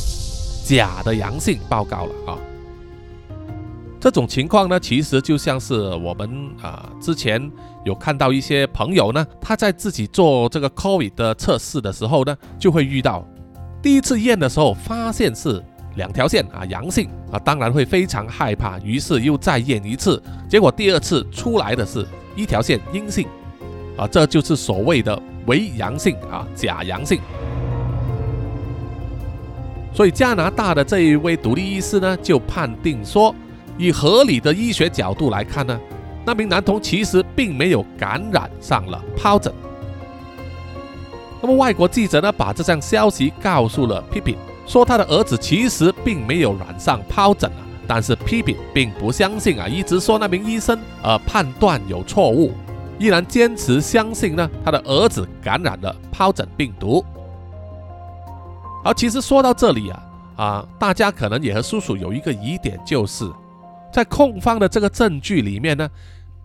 [0.65, 2.37] 假的阳性报告了啊。
[4.03, 6.29] 这种情况呢，其实就像是我们
[6.61, 7.49] 啊之前
[7.85, 13.25] 有看到一些朋友呢，他在自己做这个 COVID 的测试的时候呢，就会遇到
[13.81, 15.63] 第一次验的时候发现是
[15.95, 23.25] 两条线啊阳性啊，当然会非常害怕，于是又再验一次，结果第二次出来的是一条线阴性
[23.95, 27.21] 啊，这就是所谓的伪阳性啊假阳性。
[29.93, 33.33] 所以加拿大的这一位独立医师呢，就判定说。
[33.77, 35.79] 以合理的医学角度来看呢，
[36.25, 39.53] 那名男童其实并没有感染上了疱疹。
[41.41, 47.57] 那么外国记者呢，把这项消息告诉了批评，说他的儿子其实并没有染上疱疹啊。
[47.85, 52.53] 但是批评并不相信啊，一直说那名医生呃判断有错误，
[52.97, 57.03] 依然坚持相信呢他的儿子感染了疱疹病毒。
[58.85, 60.03] 而其实说到这里啊
[60.37, 63.29] 啊，大家可能也和叔叔有一个疑点，就是
[63.93, 65.87] 在控方的这个证据里面呢，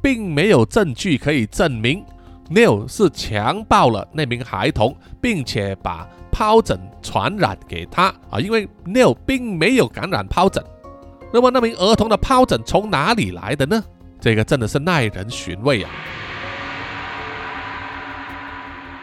[0.02, 2.04] 并没有证据可以证明。
[2.50, 10.62] Neil 是强暴了那名孩童，并且把疱疹传染给他啊，因为 Neil 并没有感染疱疹。
[11.32, 13.82] 那么那名儿童的疱疹从哪里来的呢？
[14.20, 15.90] 这个真的是耐人寻味啊！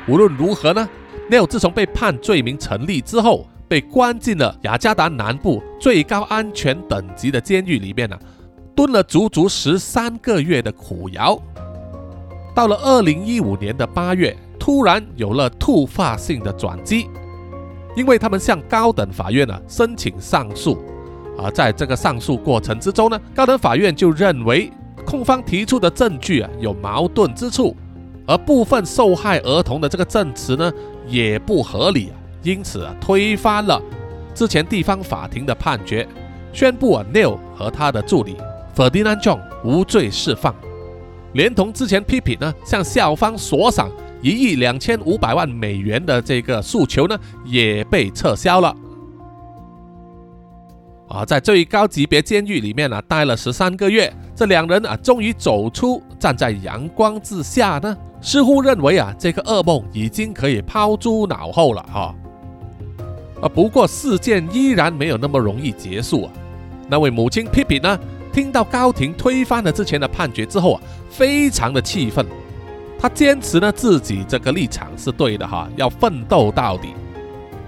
[0.08, 0.88] 无论如何呢
[1.32, 8.20] ，Neil 自从被判罪名成立之后，被关进了雅加达南部最高安全等级的监狱里面呢，
[8.76, 11.40] 蹲了足足十三个月的苦窑。
[12.54, 17.08] 到了二零一五年的八月，突然有了突发性的转机，
[17.96, 20.78] 因为他们向高等法院呢申请上诉，
[21.38, 24.72] 而在这个上诉过程之中呢，高等法院就认为
[25.06, 27.76] 控方提出的证据啊有矛盾之处，
[28.26, 30.72] 而部分受害儿童的这个证词呢
[31.08, 33.82] 也不合理啊，因此啊推翻了
[34.34, 36.08] 之前地方法庭的判决，
[36.54, 38.38] 宣布啊 Neil 和他的助理
[38.76, 40.54] Ferdinand John 无罪释放。
[41.34, 43.90] 连同之前批评呢，向校方索赏
[44.22, 48.76] 一亿两千五百万美元的这个诉求呢，也被撤销了。
[51.08, 62.16] 啊，在最高级别监狱里面呢，待了十三个月，这两人啊，终于走出，站在阳光之下呢，似乎认为啊，这个噩梦已经可以抛诸脑后了哈。
[63.42, 66.32] 啊，不过事件依然没有那么容易结束啊。
[66.88, 68.00] 那位母亲批评呢？
[68.36, 72.26] 听到高庭推翻了之前的判决之后啊，非常的气愤。
[73.00, 76.90] 他坚持呢自己这个立场是对的哈，要奋斗到底。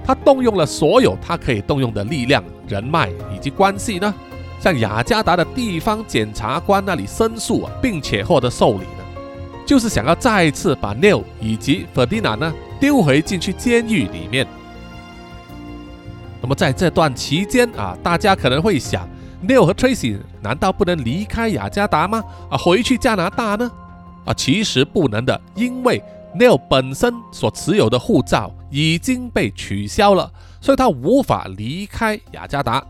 [0.03, 4.13] 他动用了所有他可以动用的力量、人脉以及关系呢，
[4.59, 9.05] 向雅加达的地方检察官那里申诉啊，并且获得受理呢，
[9.65, 14.45] 就是想要再次把 Neil 以及 Ferdina 呢丢回进去监狱里面。
[16.41, 19.07] 那么在这段期间啊，大家可能会想。
[19.45, 22.23] Neil 和 Tracy 难道不能离开雅加达吗？
[22.49, 23.71] 啊，回去加拿大呢？
[24.25, 26.01] 啊，其实不能的，因为
[26.37, 32.83] Neil 本身所持有的护照已经被取消了，所以他无法离开雅加达。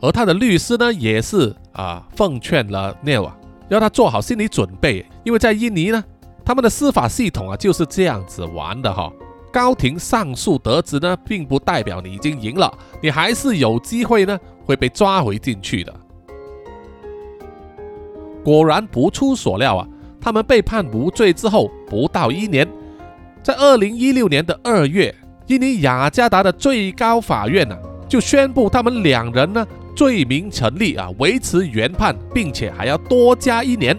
[0.00, 3.36] 而他的律师呢，也是啊，奉劝了 Neil 啊，
[3.68, 6.02] 要他做好心理准备，因为在印尼呢，
[6.44, 9.12] 他们的司法系统啊就是这样子玩的哈。
[9.52, 12.72] 高庭上诉得知呢，并不代表你已经赢了，
[13.02, 14.38] 你还是有机会呢，
[14.70, 15.92] 会被抓回进去的。
[18.44, 19.86] 果然不出所料啊，
[20.20, 22.66] 他们被判无罪之后不到一年，
[23.42, 25.12] 在二零一六年的二月，
[25.48, 27.76] 印尼雅加达的最高法院呢，
[28.08, 29.66] 就宣布他们两人呢
[29.96, 33.98] 罪名成立啊，维持原判，并且还要多加一年。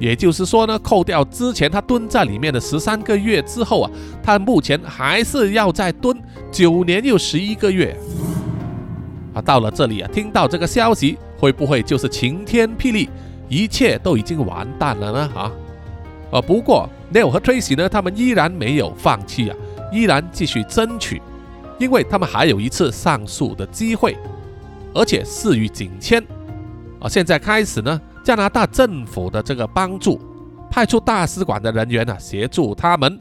[0.00, 3.90] 也就是说呢，扣掉之前他蹲在里面的十三个月之后啊，
[4.22, 6.16] 他目前还是要再蹲
[6.52, 7.96] 九年又十一个月。
[9.40, 13.08] 到了这里啊，听到这个消息，会不会就是晴天霹雳，
[13.48, 15.30] 一切都已经完蛋了呢？
[15.34, 15.52] 啊，
[16.32, 19.56] 啊，不过 Neil 和 Tracy 呢，他们依然没有放弃啊，
[19.92, 21.20] 依然继续争取，
[21.78, 24.16] 因为他们还有一次上诉的机会，
[24.94, 26.22] 而且事与景迁。
[27.00, 28.00] 啊，现在开始呢。
[28.24, 30.20] 加拿大政府的这个帮助，
[30.70, 33.18] 派出大使馆的人员呢协助他们。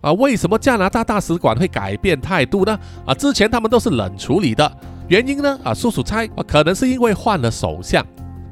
[0.00, 2.78] 啊，为什么加拿大大使馆会改变态度呢？
[3.04, 4.70] 啊，之前他们都是冷处理的，
[5.08, 5.58] 原因呢？
[5.62, 8.04] 啊，叔叔猜啊，可能是因为换了首相，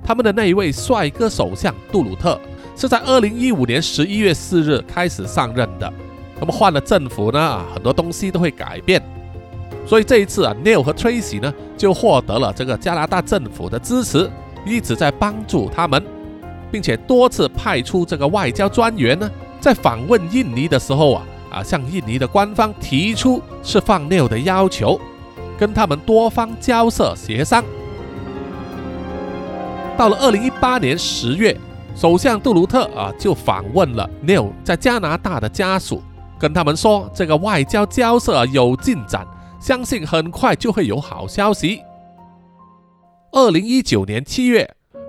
[0.04, 2.38] 他们的那一位帅哥首相杜鲁特
[2.76, 5.90] 是在二零一五年十一月四日开始上任的。
[6.38, 7.40] 那么换了政府呢？
[7.40, 9.02] 啊，很多东西都会改变。
[9.86, 14.30] 所以这一次啊，Neil 和 Tracy 呢就获得了这个加拿大政府的支持。
[14.66, 16.04] 一直在帮助他们，
[16.70, 19.30] 并且多次派出这个外交专员呢，
[19.60, 25.00] 在访问印尼的时候啊啊，向印尼的官方提出释放 Neil 的要求，
[25.58, 27.64] 跟他们多方交涉协商。
[29.96, 31.56] 到了二零一八年十月，
[31.94, 36.02] 首相杜鲁特啊就访问了 Neil 在加拿大的家属，
[36.38, 39.26] 跟他们说这个外交交涉有进展，
[39.60, 41.82] 相信很快就会有好消息。
[43.32, 44.68] 二零一九年七月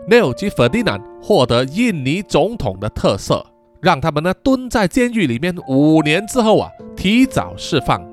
[0.10, 3.46] ，Neil 及 Ferdinand 获得印尼总统的特赦，
[3.82, 8.05] 让他们呢蹲在监狱里面五年之后啊，提早释放，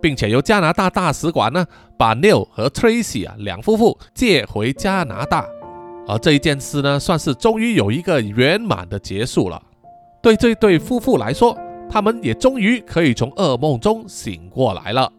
[0.00, 1.66] 并且由加拿大大使馆呢
[1.96, 5.46] 把 Neil 和 Tracy 啊两夫妇借回加拿大，
[6.06, 9.62] 而这一件事呢，算是终于有一个圆满的结束了。
[10.22, 11.56] 对这对夫妇来说，
[11.90, 15.10] 他们也终于可以从噩梦中醒过来了。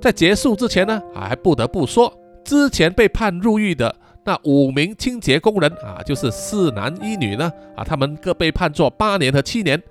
[0.00, 2.12] 在结束之前呢，还不得不说，
[2.44, 3.94] 之前被判入狱的
[4.24, 9.82] 那五名清洁工人啊，就是四男一女呢，啊，他们各被判做八年和七年。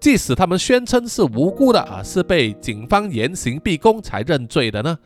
[0.00, 4.98] 即使他们宣称是无辜的啊，是被警方严刑逼供才认罪的呢，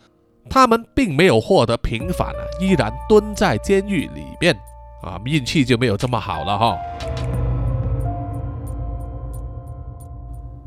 [0.48, 4.54] 他们并没有获得平反啊，依然蹲在监狱里面
[5.02, 6.76] 啊，运气就没有这么好了哈。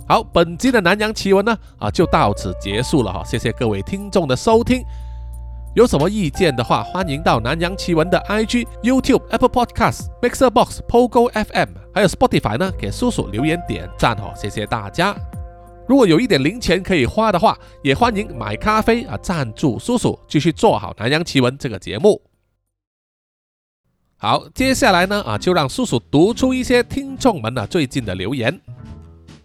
[0.08, 4.84] 好，本集的南洋奇闻呢啊，就到此结束了哈，谢谢各位听众的收听。
[5.80, 15.16] 有什么意见的话，欢迎到南洋奇闻的 IG、YouTube、Apple Podcasts、Mixer Box、Pogo FM，还有 Spotify 呢，给叔叔留言点赞哦，谢谢大家。
[15.88, 22.22] 如果有一点零钱可以花的话，也欢迎买咖啡啊，赞助叔叔继续做好南洋奇闻这个节目。
[24.18, 28.60] 好，接下来呢啊，就让叔叔读出一些听众们呢最近的留言。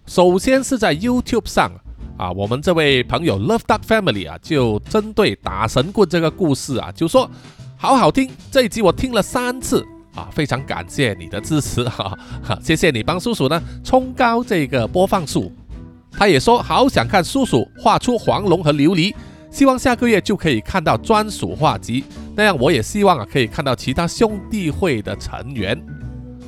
[0.07, 1.71] 首先是在 YouTube 上。
[2.17, 7.29] 啊，我们这位朋友 Love Duck Family 啊，就针对打神棍这个故事啊，就说
[7.77, 9.85] 好好听，这一集我听了三次
[10.15, 12.17] 啊，非常感谢你的支持 哈，
[12.63, 15.53] 谢谢你帮叔叔呢冲高这个播放数。
[16.17, 19.13] 他也说好想看叔叔画出黄龙和琉璃，
[19.51, 22.05] 希望下个月就可以看到专属画集，
[22.37, 25.77] 那样我也希望啊可以看到其他兄弟会的成员。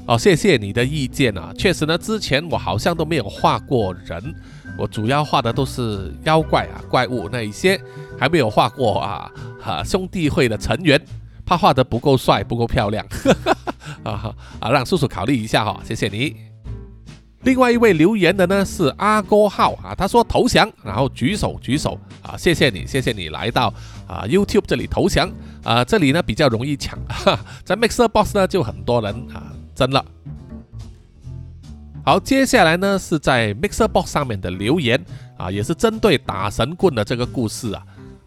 [0.07, 4.33] 哦，谢谢你的意见啊，确实呢，之前我好像都没有画过人。
[4.79, 7.81] 我主要画的都是妖怪啊、怪物那一些，
[8.19, 11.01] 还没有画过啊哈兄弟会的成员，
[11.45, 13.07] 怕画的不够帅、不够漂亮，
[14.05, 16.37] 啊啊，让叔叔考虑一下哈，谢谢你。
[17.43, 23.73] 另外一位留言的呢是阿哥号啊，他说投降，然后举手举手啊，谢谢你，谢谢你来到
[24.09, 25.31] 啊 YouTube 这里投降
[25.63, 26.99] 啊，这里呢比较容易抢，
[27.65, 30.05] 在 Mixer Box 呢就很多人啊争了。
[32.07, 35.05] 好，接下来呢是在 Mixer Box 上面的留言
[35.37, 37.83] 啊，也是针对打神棍的这个故事啊。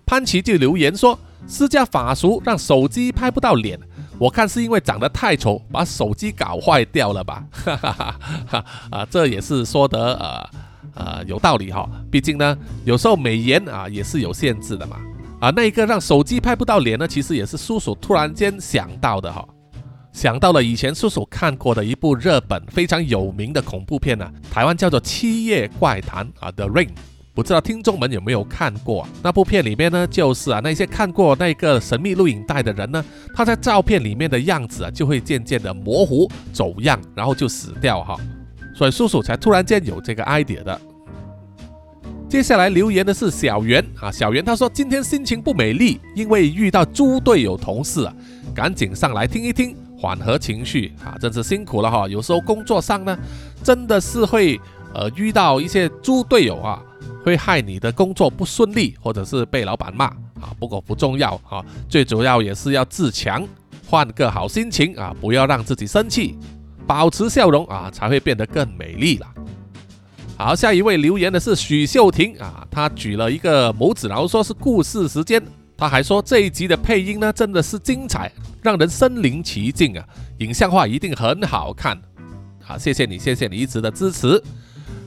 [0.05, 1.17] 潘奇就留言说，
[1.47, 3.79] 施加法术让手机拍不到脸，
[4.17, 7.41] 我看是因为长得太丑，把手机搞坏掉了吧？
[7.53, 10.49] 哈哈哈哈啊，这也是说的呃
[10.95, 14.97] 呃有道理哈，毕竟呢有时候美颜啊也是有限制的嘛。
[15.39, 19.47] 啊，那一个让手机拍不到脸呢，其实也是叔叔突然间想到的哈。
[20.19, 26.87] 想到了以前叔叔看过的一部日本非常有名的恐怖片呢，台湾叫做《七夜怪谈》啊，《The Ring》，
[27.33, 29.07] 不知道听众们有没有看过？
[29.23, 33.01] 那部片里面呢，就是啊那些看过那个神秘录影带的人呢，
[33.33, 38.17] 他在照片里面的样子啊，就会渐渐的模糊走样，然后就死掉哈。
[38.75, 40.81] 所以叔叔才突然间有这个 idea 的。
[42.27, 48.13] 接下来留言的是小袁啊，小袁他说今天心情不美丽，因为遇到猪队友同事啊，
[48.53, 49.73] 赶紧上来听一听。
[49.99, 52.07] 缓和情绪啊，真是辛苦了哈。
[52.07, 53.17] 有时候工作上呢，
[53.61, 54.57] 真的是会
[54.93, 56.81] 呃遇到一些猪队友啊，
[57.23, 60.55] 会害你的工作不顺利，或者是被老板骂啊。
[60.57, 63.45] 不过不重要啊，最主要也是要自强，
[63.85, 66.37] 换个好心情啊，不要让自己生气，
[66.87, 69.27] 保持笑容啊，才会变得更美丽了。
[70.37, 75.43] 好，下一位留言的是许秀婷啊，她举了一个拇指，然后说是故事时间。
[75.79, 78.29] 他还说这一集的配音呢，真的是精彩，
[78.61, 80.05] 让人身临其境啊！
[80.39, 81.97] 影像化一定很好看。
[82.61, 84.43] 好，谢谢你，谢谢你一直的支持。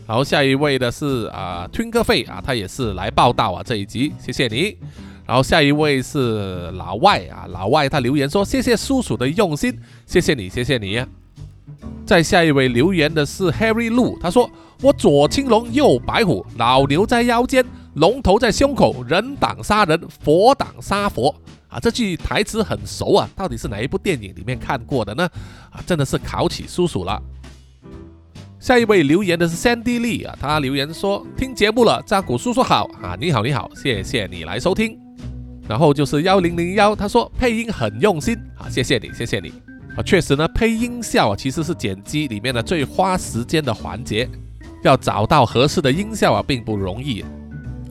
[0.07, 4.79] 然后下一位的是啊，Twin 哥费啊，他也是来报道啊这一集，谢谢你。
[5.27, 11.05] 然后下一位是老外啊，老外他留言说谢谢叔叔的用心，谢谢你，谢谢你。
[12.07, 14.51] 再下一位留言的是 Harry Lu，他说
[14.81, 17.63] 我左青龙右白虎，老牛在腰间。
[17.95, 21.35] 龙头在胸口，人挡杀人，佛挡杀佛
[21.69, 21.79] 啊！
[21.79, 25.29] 这句台词很熟啊，到底是哪一部电影里面看过的呢？
[25.71, 27.21] 啊，真的是考起叔叔了。
[28.59, 34.99] 下一位留言的是 Sandy 丽啊，他留言说听节目了，扎古叔叔好啊，你好你好，谢谢你来收听。
[35.69, 39.53] 然后就是幺零零幺，他说配音很用心啊，谢谢你谢谢你
[39.97, 44.29] 啊，确实呢，配音效啊其实是剪辑里面的最花时间的环节，
[44.83, 47.25] 要找到合适的音效啊并不容易。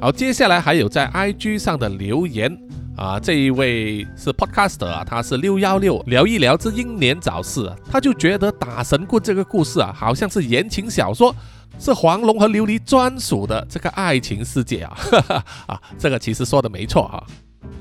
[0.02, 2.52] 好，接下来还有在 IG 上的留言
[2.98, 11.36] 啊，这一位是 Podcaster 啊，他是六幺六聊一聊之英年早逝，他就觉得打神棍这个故事啊，好像是言情小说，
[11.78, 17.24] 是黄龙和琉璃专属的这个爱情世界啊，哈 哈啊，这个其实说的没错哈。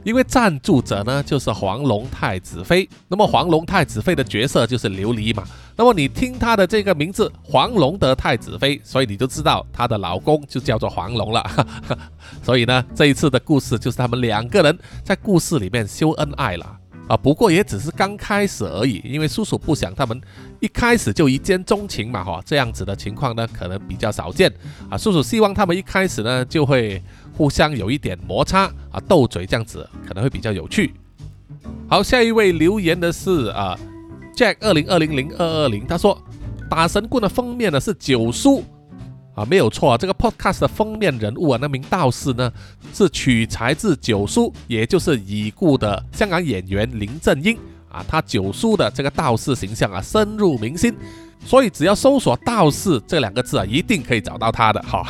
[0.05, 5.45] 因为赞助者呢就是黄龙太子妃，那么黄龙太子妃的角色就是琉璃嘛。
[5.77, 11.45] 那么你听她的这个名字黄龙的太子妃，所以你就知道她的老公就叫做黄龙了。
[12.43, 16.77] 所以呢，这一次的故事就是他们两个人在故事里面秀恩爱了。
[17.09, 20.21] 啊，不过也只是刚开始而已，因为叔叔不想他们
[20.61, 24.49] 一开始就一见钟情嘛，哈，这样子的情况呢，可能比较少见
[24.89, 24.97] 啊。
[24.97, 27.03] 叔叔希望他们一开始呢，就会
[27.41, 30.93] 互相有一点摩擦啊，斗嘴这样子，可能会比较有趣。
[31.89, 33.75] 好，下一位留言的是啊
[34.37, 36.23] ，Jack 二零二零零二二零，他说
[36.69, 38.63] 打神棍的封面呢是九叔。
[39.35, 42.53] 啊，没有错啊，这个 podcast 的封面人物啊，那名道士呢，
[42.93, 47.57] 是取材自九叔，也就是已故的香港演员林正英
[47.89, 48.05] 啊。
[48.07, 50.95] 他九叔的这个道士形象啊，深入民心，
[51.47, 55.03] 所以只要搜索“道士”这两个字啊，一定可以找到他的哈。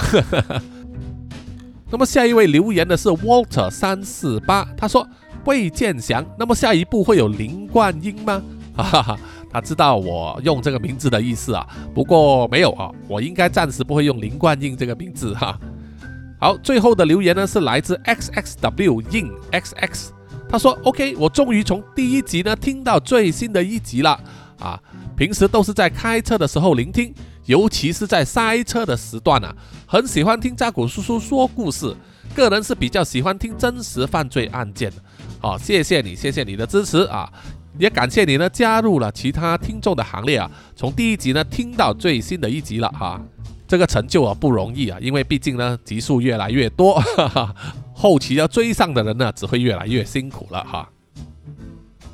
[1.90, 5.06] 那么下一位留言的是 Walter 三四八，他说
[5.44, 8.42] 魏建祥，那么下一步会有林冠英吗？
[8.76, 9.18] 哈哈哈。
[9.52, 15.58] 他知道我用这个名字的意思啊，不过没有啊，我应该暂时不会用林冠英这个名字哈。
[16.38, 20.10] 好，最后的留言呢是来自 xxw in xx，
[20.48, 24.20] 他说 OK，我终于从第一集呢听到最新的一集了
[24.60, 24.80] 啊。
[25.16, 27.12] 平时都是在开车的时候聆听，
[27.46, 29.54] 尤其是在塞车的时段啊，
[29.86, 31.94] 很喜欢听扎古叔叔说故事。
[32.34, 34.96] 个人是比较喜欢听真实犯罪案件的。
[35.40, 37.30] 好，谢谢你，谢谢你的支持啊。
[37.78, 40.50] 也感谢你呢，加入了其他听众的行列啊！
[40.76, 43.20] 从第一集呢听到最新的一集了哈，
[43.66, 47.54] 这个成就啊不容易啊，因为毕竟呢集数越来越多，哈哈，
[47.94, 50.88] 后期要追上的人呢只会越来越辛苦了哈。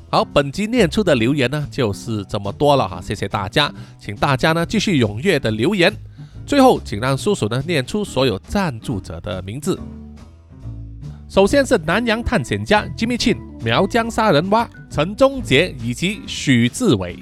[0.09, 5.93] 好，本集念出的留言呢就是这么多了哈，谢谢大家，请大家呢继续踊跃的留言。
[6.45, 9.77] 最后，请让叔叔呢念出所有赞助者的名字。
[11.27, 17.19] 首先是南洋探险家 Jimmy Chin、苗疆杀人蛙陈忠杰以及许志伟，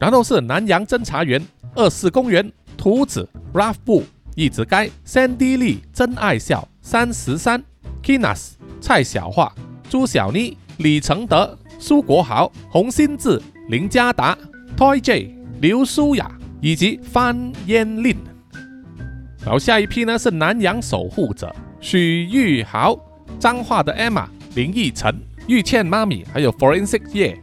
[0.00, 4.02] 然后是南洋侦查员二四公园图子 Ralph 布
[4.34, 7.62] 一直该 Sandy 丽真爱笑三十三
[8.02, 9.52] Kinas 蔡小桦
[9.90, 14.36] 朱小妮李承德苏国豪洪新志林家达
[14.76, 18.16] Toy J 刘舒雅以及范嫣令。
[19.42, 22.98] 然后下一批呢是南洋守护者许玉豪。
[23.38, 25.14] 脏话的 Emma、林奕晨、
[25.48, 27.38] 玉倩妈咪，还有 Forensic 叶，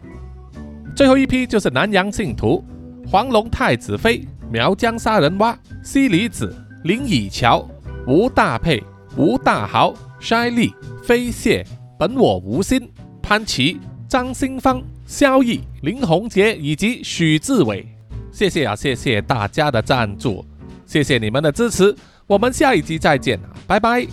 [0.95, 2.63] 最后一批就是南洋信徒
[3.07, 6.55] 黄龙太子妃、苗疆杀人蛙、西里子、
[6.85, 7.67] 林以乔、
[8.07, 8.81] 吴大佩、
[9.15, 10.73] 吴大豪、筛利、
[11.03, 11.63] 飞蟹、
[11.99, 12.89] 本我无心、
[13.21, 13.79] 潘琪、
[14.11, 17.87] 张新芳、萧毅、林宏杰以及许志伟，
[18.29, 20.43] 谢谢啊，谢谢大家的赞助，
[20.85, 21.95] 谢谢你们的支持，
[22.27, 24.05] 我们下一集再见拜拜。